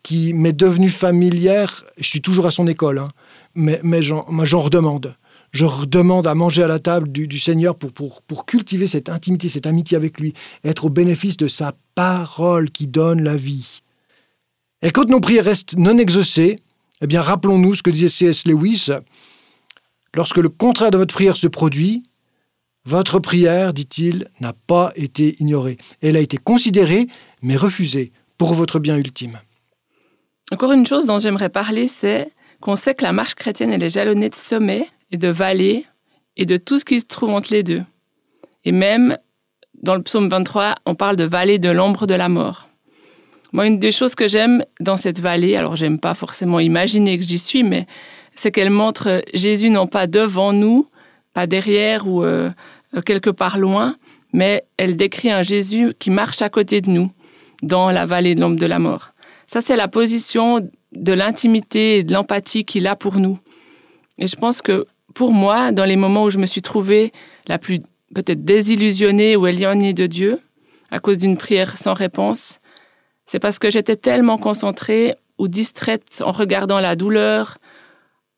qui 0.01 0.33
m'est 0.33 0.51
devenue 0.51 0.89
familière. 0.89 1.85
Je 1.99 2.07
suis 2.07 2.21
toujours 2.21 2.47
à 2.47 2.51
son 2.51 2.65
école, 2.65 2.97
hein, 2.97 3.09
mais, 3.53 3.79
mais 3.83 4.01
j'en 4.01 4.23
redemande 4.59 5.13
je 5.53 5.65
redemande 5.65 6.25
à 6.25 6.33
manger 6.33 6.63
à 6.63 6.67
la 6.67 6.79
table 6.79 7.11
du, 7.11 7.39
Seigneur 7.39 7.75
pour, 7.75 7.93
pour, 7.93 8.21
pour, 8.23 8.45
cultiver 8.45 8.87
cette 8.87 9.07
intimité, 9.07 9.49
cette 9.49 9.67
amitié 9.67 9.95
avec 9.95 10.19
lui, 10.19 10.33
être 10.63 10.85
au 10.85 10.89
bénéfice 10.89 11.37
de 11.37 11.47
sa 11.47 11.73
parole 11.93 12.71
qui 12.71 12.87
donne 12.87 13.23
la 13.23 13.35
vie. 13.35 13.81
Et 14.81 14.89
quand 14.89 15.07
nos 15.07 15.19
prières 15.19 15.45
restent 15.45 15.77
non 15.77 15.97
exaucées, 15.97 16.57
eh 17.01 17.07
bien 17.07 17.21
rappelons-nous 17.21 17.75
ce 17.75 17.83
que 17.83 17.91
disait 17.91 18.09
C.S. 18.09 18.47
Lewis, 18.47 18.89
lorsque 20.15 20.37
le 20.37 20.49
contraire 20.49 20.91
de 20.91 20.97
votre 20.97 21.13
prière 21.13 21.37
se 21.37 21.47
produit, 21.47 22.03
votre 22.85 23.19
prière, 23.19 23.73
dit-il, 23.73 24.27
n'a 24.41 24.53
pas 24.53 24.91
été 24.95 25.35
ignorée. 25.39 25.77
Elle 26.01 26.17
a 26.17 26.19
été 26.19 26.37
considérée, 26.37 27.07
mais 27.41 27.55
refusée 27.55 28.11
pour 28.37 28.53
votre 28.55 28.79
bien 28.79 28.97
ultime. 28.97 29.39
Encore 30.51 30.71
une 30.71 30.85
chose 30.85 31.05
dont 31.05 31.19
j'aimerais 31.19 31.49
parler, 31.49 31.87
c'est 31.87 32.31
qu'on 32.59 32.75
sait 32.75 32.95
que 32.95 33.03
la 33.03 33.13
marche 33.13 33.35
chrétienne, 33.35 33.71
elle 33.71 33.83
est 33.83 33.89
jalonnée 33.89 34.29
de 34.29 34.35
sommets 34.35 34.89
de 35.17 35.27
vallées 35.27 35.85
et 36.37 36.45
de 36.45 36.57
tout 36.57 36.79
ce 36.79 36.85
qui 36.85 36.99
se 36.99 37.05
trouve 37.05 37.29
entre 37.29 37.51
les 37.51 37.63
deux. 37.63 37.83
Et 38.65 38.71
même 38.71 39.17
dans 39.81 39.95
le 39.95 40.01
psaume 40.01 40.29
23, 40.29 40.75
on 40.85 40.95
parle 40.95 41.15
de 41.15 41.23
vallée 41.23 41.59
de 41.59 41.69
l'ombre 41.69 42.07
de 42.07 42.13
la 42.13 42.29
mort. 42.29 42.67
Moi, 43.51 43.67
une 43.67 43.77
des 43.77 43.91
choses 43.91 44.15
que 44.15 44.27
j'aime 44.27 44.65
dans 44.79 44.97
cette 44.97 45.19
vallée, 45.19 45.55
alors 45.55 45.75
j'aime 45.75 45.99
pas 45.99 46.15
forcément 46.15 46.59
imaginer 46.59 47.19
que 47.19 47.25
j'y 47.25 47.37
suis, 47.37 47.63
mais 47.63 47.85
c'est 48.35 48.51
qu'elle 48.51 48.71
montre 48.71 49.21
Jésus 49.33 49.69
non 49.69 49.85
pas 49.85 50.07
devant 50.07 50.53
nous, 50.53 50.87
pas 51.33 51.45
derrière 51.45 52.07
ou 52.07 52.23
euh, 52.23 52.49
quelque 53.05 53.29
part 53.29 53.59
loin, 53.59 53.95
mais 54.31 54.65
elle 54.77 54.97
décrit 54.97 55.29
un 55.29 55.43
Jésus 55.43 55.93
qui 55.99 56.09
marche 56.09 56.41
à 56.41 56.49
côté 56.49 56.81
de 56.81 56.89
nous 56.89 57.11
dans 57.61 57.91
la 57.91 58.05
vallée 58.05 58.33
de 58.33 58.41
l'ombre 58.41 58.59
de 58.59 58.65
la 58.65 58.79
mort. 58.79 59.13
Ça, 59.47 59.61
c'est 59.61 59.75
la 59.75 59.87
position 59.87 60.67
de 60.93 61.13
l'intimité 61.13 61.99
et 61.99 62.03
de 62.03 62.13
l'empathie 62.13 62.65
qu'il 62.65 62.87
a 62.87 62.95
pour 62.95 63.17
nous. 63.17 63.37
Et 64.17 64.27
je 64.27 64.35
pense 64.35 64.61
que 64.61 64.87
pour 65.13 65.31
moi, 65.33 65.71
dans 65.71 65.85
les 65.85 65.95
moments 65.95 66.23
où 66.23 66.29
je 66.29 66.37
me 66.37 66.45
suis 66.45 66.61
trouvée 66.61 67.11
la 67.47 67.57
plus 67.57 67.79
peut-être 68.13 68.43
désillusionnée 68.43 69.35
ou 69.35 69.47
éloignée 69.47 69.93
de 69.93 70.07
Dieu, 70.07 70.39
à 70.91 70.99
cause 70.99 71.17
d'une 71.17 71.37
prière 71.37 71.77
sans 71.77 71.93
réponse, 71.93 72.59
c'est 73.25 73.39
parce 73.39 73.59
que 73.59 73.69
j'étais 73.69 73.95
tellement 73.95 74.37
concentrée 74.37 75.15
ou 75.37 75.47
distraite 75.47 76.21
en 76.23 76.31
regardant 76.31 76.79
la 76.79 76.95
douleur, 76.95 77.57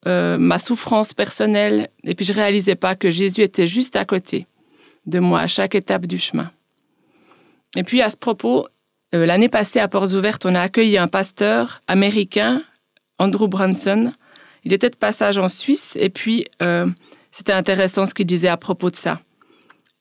euh, 0.08 0.38
ma 0.38 0.60
souffrance 0.60 1.14
personnelle, 1.14 1.90
et 2.04 2.16
puis 2.16 2.26
je 2.26 2.34
réalisais 2.34 2.76
pas 2.76 2.96
que 2.96 3.10
Jésus 3.10 3.42
était 3.42 3.68
juste 3.68 3.96
à 3.96 4.06
côté 4.06 4.48
de 5.06 5.20
moi 5.20 5.42
à 5.42 5.48
chaque 5.48 5.76
étape 5.76 6.06
du 6.06 6.18
chemin. 6.18 6.52
Et 7.76 7.84
puis 7.84 8.02
à 8.02 8.10
ce 8.10 8.18
propos, 8.18 8.68
euh, 9.14 9.26
l'année 9.26 9.50
passée 9.50 9.80
à 9.80 9.88
Portes 9.88 10.14
Ouvertes, 10.14 10.46
on 10.46 10.56
a 10.56 10.62
accueilli 10.62 10.98
un 10.98 11.08
pasteur 11.08 11.82
américain, 11.88 12.64
Andrew 13.20 13.48
Brunson, 13.48 14.14
il 14.66 14.74
était 14.74 14.90
de 14.90 14.96
passage 14.96 15.38
en 15.38 15.48
Suisse 15.48 15.96
et 16.00 16.10
puis 16.10 16.46
euh, 16.62 16.88
c'était 17.32 17.54
intéressant 17.54 18.06
ce 18.06 18.14
qu'il 18.14 18.26
disait 18.26 18.48
à 18.48 18.58
propos 18.58 18.90
de 18.90 18.96
ça. 18.96 19.22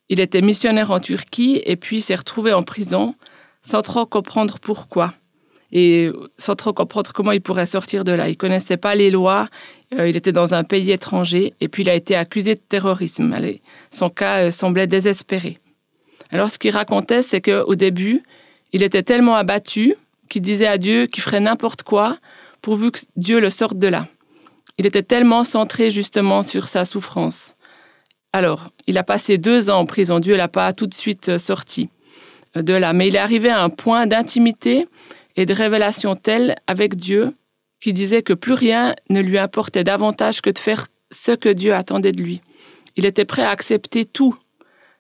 Il 0.08 0.20
était 0.20 0.42
missionnaire 0.42 0.90
en 0.90 1.00
Turquie 1.00 1.62
et 1.64 1.76
puis 1.76 2.00
s'est 2.00 2.14
retrouvé 2.14 2.52
en 2.52 2.62
prison 2.62 3.14
sans 3.62 3.82
trop 3.82 4.06
comprendre 4.06 4.58
pourquoi 4.58 5.14
et 5.72 6.10
sans 6.38 6.54
trop 6.54 6.72
comprendre 6.72 7.12
comment 7.12 7.32
il 7.32 7.40
pourrait 7.40 7.66
sortir 7.66 8.04
de 8.04 8.12
là. 8.12 8.28
Il 8.28 8.36
connaissait 8.36 8.76
pas 8.76 8.94
les 8.94 9.10
lois, 9.10 9.48
euh, 9.98 10.08
il 10.08 10.16
était 10.16 10.32
dans 10.32 10.54
un 10.54 10.64
pays 10.64 10.92
étranger 10.92 11.52
et 11.60 11.68
puis 11.68 11.82
il 11.82 11.90
a 11.90 11.94
été 11.94 12.14
accusé 12.14 12.54
de 12.54 12.60
terrorisme. 12.60 13.36
son 13.90 14.08
cas 14.08 14.46
euh, 14.46 14.50
semblait 14.50 14.86
désespéré. 14.86 15.58
Alors 16.30 16.50
ce 16.50 16.58
qu'il 16.58 16.70
racontait, 16.70 17.22
c'est 17.22 17.40
qu'au 17.40 17.74
début, 17.74 18.22
il 18.72 18.82
était 18.82 19.02
tellement 19.02 19.34
abattu 19.34 19.94
qu'il 20.28 20.42
disait 20.42 20.66
à 20.66 20.78
Dieu 20.78 21.06
qu'il 21.06 21.22
ferait 21.22 21.40
n'importe 21.40 21.82
quoi 21.82 22.18
pourvu 22.62 22.92
que 22.92 23.00
Dieu 23.16 23.40
le 23.40 23.50
sorte 23.50 23.78
de 23.78 23.88
là. 23.88 24.08
Il 24.78 24.86
était 24.86 25.02
tellement 25.02 25.44
centré 25.44 25.90
justement 25.90 26.42
sur 26.42 26.68
sa 26.68 26.84
souffrance. 26.84 27.54
Alors, 28.32 28.70
il 28.86 28.98
a 28.98 29.04
passé 29.04 29.38
deux 29.38 29.70
ans 29.70 29.80
en 29.80 29.86
prison. 29.86 30.18
Dieu 30.18 30.34
l'a 30.36 30.48
pas 30.48 30.72
tout 30.72 30.88
de 30.88 30.94
suite 30.94 31.28
euh, 31.28 31.38
sorti 31.38 31.88
euh, 32.56 32.62
de 32.62 32.74
là, 32.74 32.92
mais 32.92 33.08
il 33.08 33.14
est 33.14 33.20
arrivé 33.20 33.48
à 33.48 33.62
un 33.62 33.70
point 33.70 34.06
d'intimité 34.06 34.88
et 35.36 35.46
de 35.46 35.54
révélation 35.54 36.16
tel 36.16 36.56
avec 36.66 36.96
Dieu 36.96 37.34
qu'il 37.80 37.94
disait 37.94 38.22
que 38.22 38.32
plus 38.32 38.54
rien 38.54 38.94
ne 39.10 39.20
lui 39.20 39.38
importait 39.38 39.84
davantage 39.84 40.40
que 40.40 40.50
de 40.50 40.58
faire 40.58 40.88
ce 41.12 41.32
que 41.32 41.48
Dieu 41.48 41.74
attendait 41.74 42.12
de 42.12 42.22
lui. 42.22 42.40
Il 42.96 43.04
était 43.06 43.24
prêt 43.24 43.42
à 43.42 43.50
accepter 43.50 44.04
tout 44.04 44.36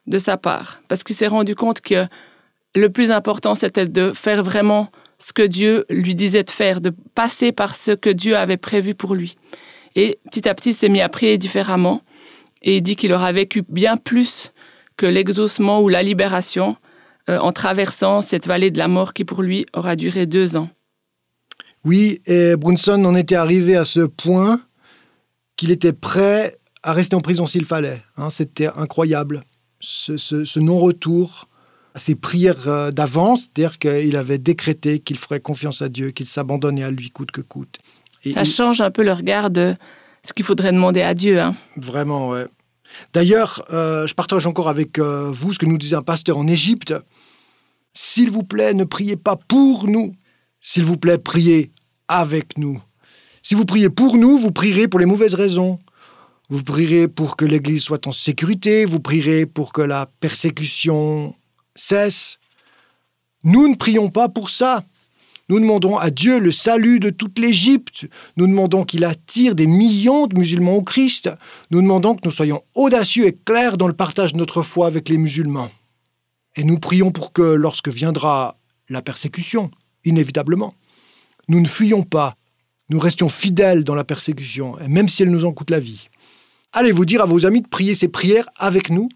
de 0.06 0.18
sa 0.18 0.36
part, 0.36 0.82
parce 0.86 1.02
qu'il 1.02 1.16
s'est 1.16 1.26
rendu 1.26 1.54
compte 1.54 1.80
que 1.80 2.06
le 2.74 2.90
plus 2.90 3.10
important, 3.10 3.54
c'était 3.54 3.86
de 3.86 4.12
faire 4.12 4.42
vraiment 4.42 4.90
ce 5.24 5.32
que 5.32 5.42
Dieu 5.42 5.86
lui 5.88 6.14
disait 6.14 6.42
de 6.42 6.50
faire, 6.50 6.82
de 6.82 6.92
passer 7.14 7.50
par 7.50 7.76
ce 7.76 7.92
que 7.92 8.10
Dieu 8.10 8.36
avait 8.36 8.58
prévu 8.58 8.94
pour 8.94 9.14
lui. 9.14 9.36
Et 9.96 10.18
petit 10.30 10.46
à 10.46 10.54
petit, 10.54 10.70
il 10.70 10.74
s'est 10.74 10.90
mis 10.90 11.00
à 11.00 11.08
prier 11.08 11.38
différemment. 11.38 12.02
Et 12.60 12.76
il 12.76 12.82
dit 12.82 12.94
qu'il 12.94 13.10
aura 13.10 13.32
vécu 13.32 13.62
bien 13.66 13.96
plus 13.96 14.52
que 14.98 15.06
l'exaucement 15.06 15.80
ou 15.80 15.88
la 15.88 16.02
libération 16.02 16.76
euh, 17.30 17.38
en 17.38 17.52
traversant 17.52 18.20
cette 18.20 18.46
vallée 18.46 18.70
de 18.70 18.76
la 18.76 18.86
mort 18.86 19.14
qui 19.14 19.24
pour 19.24 19.40
lui 19.40 19.64
aura 19.72 19.96
duré 19.96 20.26
deux 20.26 20.58
ans. 20.58 20.68
Oui, 21.84 22.20
et 22.26 22.56
Brunson 22.56 23.02
en 23.06 23.14
était 23.14 23.34
arrivé 23.34 23.76
à 23.76 23.86
ce 23.86 24.00
point 24.00 24.60
qu'il 25.56 25.70
était 25.70 25.94
prêt 25.94 26.58
à 26.82 26.92
rester 26.92 27.16
en 27.16 27.22
prison 27.22 27.46
s'il 27.46 27.64
fallait. 27.64 28.02
Hein. 28.18 28.28
C'était 28.28 28.68
incroyable, 28.76 29.42
ce, 29.80 30.58
non-retour 30.58 31.48
à 31.94 31.98
ses 31.98 32.14
prières 32.14 32.68
euh, 32.68 32.90
d'avance, 32.90 33.48
c'est-à-dire 33.54 33.78
qu'il 33.78 34.16
avait 34.16 34.38
décrété 34.38 34.98
qu'il 34.98 35.18
ferait 35.18 35.40
confiance 35.40 35.80
à 35.82 35.88
Dieu, 35.88 36.10
qu'il 36.10 36.26
s'abandonnait 36.26 36.82
à 36.82 36.90
lui 36.90 37.10
coûte 37.10 37.30
que 37.30 37.40
coûte 37.40 37.78
ça 38.32 38.44
change 38.44 38.80
un 38.80 38.90
peu 38.90 39.02
le 39.02 39.12
regard 39.12 39.50
de 39.50 39.74
ce 40.22 40.32
qu'il 40.32 40.44
faudrait 40.44 40.72
demander 40.72 41.02
à 41.02 41.14
Dieu. 41.14 41.40
Hein. 41.40 41.54
Vraiment, 41.76 42.30
ouais. 42.30 42.46
D'ailleurs, 43.12 43.64
euh, 43.72 44.06
je 44.06 44.14
partage 44.14 44.46
encore 44.46 44.68
avec 44.68 44.98
euh, 44.98 45.30
vous 45.30 45.52
ce 45.52 45.58
que 45.58 45.66
nous 45.66 45.78
disait 45.78 45.96
un 45.96 46.02
pasteur 46.02 46.38
en 46.38 46.46
Égypte. 46.46 46.94
S'il 47.92 48.30
vous 48.30 48.42
plaît, 48.42 48.74
ne 48.74 48.84
priez 48.84 49.16
pas 49.16 49.36
pour 49.36 49.88
nous. 49.88 50.12
S'il 50.60 50.84
vous 50.84 50.96
plaît, 50.96 51.18
priez 51.18 51.72
avec 52.08 52.56
nous. 52.58 52.80
Si 53.42 53.54
vous 53.54 53.64
priez 53.64 53.90
pour 53.90 54.16
nous, 54.16 54.38
vous 54.38 54.50
prierez 54.50 54.88
pour 54.88 55.00
les 55.00 55.06
mauvaises 55.06 55.34
raisons. 55.34 55.78
Vous 56.48 56.62
prierez 56.62 57.08
pour 57.08 57.36
que 57.36 57.44
l'Église 57.44 57.82
soit 57.82 58.06
en 58.06 58.12
sécurité, 58.12 58.84
vous 58.84 59.00
prierez 59.00 59.46
pour 59.46 59.72
que 59.72 59.82
la 59.82 60.06
persécution 60.20 61.34
cesse. 61.74 62.38
Nous 63.42 63.68
ne 63.68 63.74
prions 63.74 64.10
pas 64.10 64.28
pour 64.28 64.50
ça. 64.50 64.84
Nous 65.50 65.60
demandons 65.60 65.98
à 65.98 66.10
Dieu 66.10 66.38
le 66.38 66.52
salut 66.52 67.00
de 67.00 67.10
toute 67.10 67.38
l'Égypte. 67.38 68.06
Nous 68.36 68.46
demandons 68.46 68.84
qu'il 68.84 69.04
attire 69.04 69.54
des 69.54 69.66
millions 69.66 70.26
de 70.26 70.38
musulmans 70.38 70.76
au 70.76 70.82
Christ. 70.82 71.30
Nous 71.70 71.82
demandons 71.82 72.14
que 72.14 72.22
nous 72.24 72.30
soyons 72.30 72.62
audacieux 72.74 73.26
et 73.26 73.34
clairs 73.34 73.76
dans 73.76 73.88
le 73.88 73.94
partage 73.94 74.32
de 74.32 74.38
notre 74.38 74.62
foi 74.62 74.86
avec 74.86 75.10
les 75.10 75.18
musulmans. 75.18 75.70
Et 76.56 76.64
nous 76.64 76.78
prions 76.78 77.10
pour 77.10 77.32
que 77.32 77.42
lorsque 77.42 77.88
viendra 77.88 78.56
la 78.88 79.02
persécution, 79.02 79.70
inévitablement, 80.04 80.72
nous 81.48 81.60
ne 81.60 81.68
fuyions 81.68 82.04
pas, 82.04 82.36
nous 82.88 82.98
restions 82.98 83.28
fidèles 83.28 83.84
dans 83.84 83.94
la 83.94 84.04
persécution, 84.04 84.78
et 84.78 84.88
même 84.88 85.08
si 85.08 85.22
elle 85.22 85.30
nous 85.30 85.44
en 85.44 85.52
coûte 85.52 85.70
la 85.70 85.80
vie. 85.80 86.08
Allez 86.72 86.92
vous 86.92 87.04
dire 87.04 87.22
à 87.22 87.26
vos 87.26 87.44
amis 87.44 87.60
de 87.60 87.68
prier 87.68 87.94
ces 87.94 88.08
prières 88.08 88.48
avec 88.56 88.88
nous? 88.88 89.08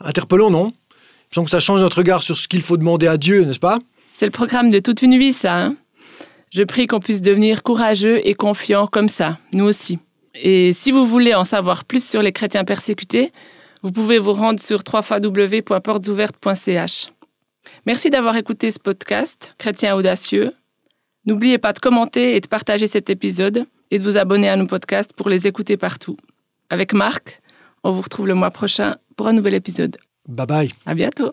Interpellons, 0.00 0.50
non? 0.50 0.72
Sans 1.32 1.44
que 1.44 1.50
ça 1.50 1.60
change 1.60 1.80
notre 1.80 1.98
regard 1.98 2.22
sur 2.22 2.38
ce 2.38 2.48
qu'il 2.48 2.62
faut 2.62 2.76
demander 2.76 3.06
à 3.06 3.16
Dieu, 3.16 3.44
n'est-ce 3.44 3.58
pas? 3.58 3.78
C'est 4.14 4.26
le 4.26 4.32
programme 4.32 4.70
de 4.70 4.78
toute 4.78 5.02
une 5.02 5.18
vie, 5.18 5.32
ça. 5.32 5.56
Hein. 5.56 5.76
je 6.50 6.62
prie 6.62 6.86
qu'on 6.86 7.00
puisse 7.00 7.22
devenir 7.22 7.62
courageux 7.62 8.26
et 8.26 8.34
confiant 8.34 8.86
comme 8.86 9.08
ça, 9.08 9.38
nous 9.52 9.64
aussi. 9.64 9.98
Et 10.34 10.72
si 10.72 10.92
vous 10.92 11.06
voulez 11.06 11.34
en 11.34 11.44
savoir 11.44 11.84
plus 11.84 12.04
sur 12.04 12.22
les 12.22 12.32
chrétiens 12.32 12.64
persécutés, 12.64 13.32
vous 13.82 13.92
pouvez 13.92 14.18
vous 14.18 14.32
rendre 14.32 14.60
sur 14.60 14.80
www.portesouvertes.ch. 14.92 17.08
Merci 17.86 18.10
d'avoir 18.10 18.36
écouté 18.36 18.70
ce 18.70 18.78
podcast, 18.78 19.54
Chrétien 19.58 19.94
audacieux. 19.94 20.52
N'oubliez 21.26 21.58
pas 21.58 21.72
de 21.72 21.78
commenter 21.78 22.36
et 22.36 22.40
de 22.40 22.46
partager 22.46 22.86
cet 22.86 23.10
épisode 23.10 23.66
et 23.90 23.98
de 23.98 24.02
vous 24.02 24.16
abonner 24.16 24.48
à 24.48 24.56
nos 24.56 24.66
podcasts 24.66 25.12
pour 25.12 25.28
les 25.28 25.46
écouter 25.46 25.76
partout. 25.76 26.16
Avec 26.70 26.92
Marc, 26.92 27.40
on 27.84 27.92
vous 27.92 28.02
retrouve 28.02 28.26
le 28.26 28.34
mois 28.34 28.50
prochain 28.50 28.96
pour 29.16 29.28
un 29.28 29.32
nouvel 29.32 29.54
épisode. 29.54 29.96
Bye 30.28 30.46
bye. 30.46 30.70
À 30.86 30.94
bientôt. 30.94 31.32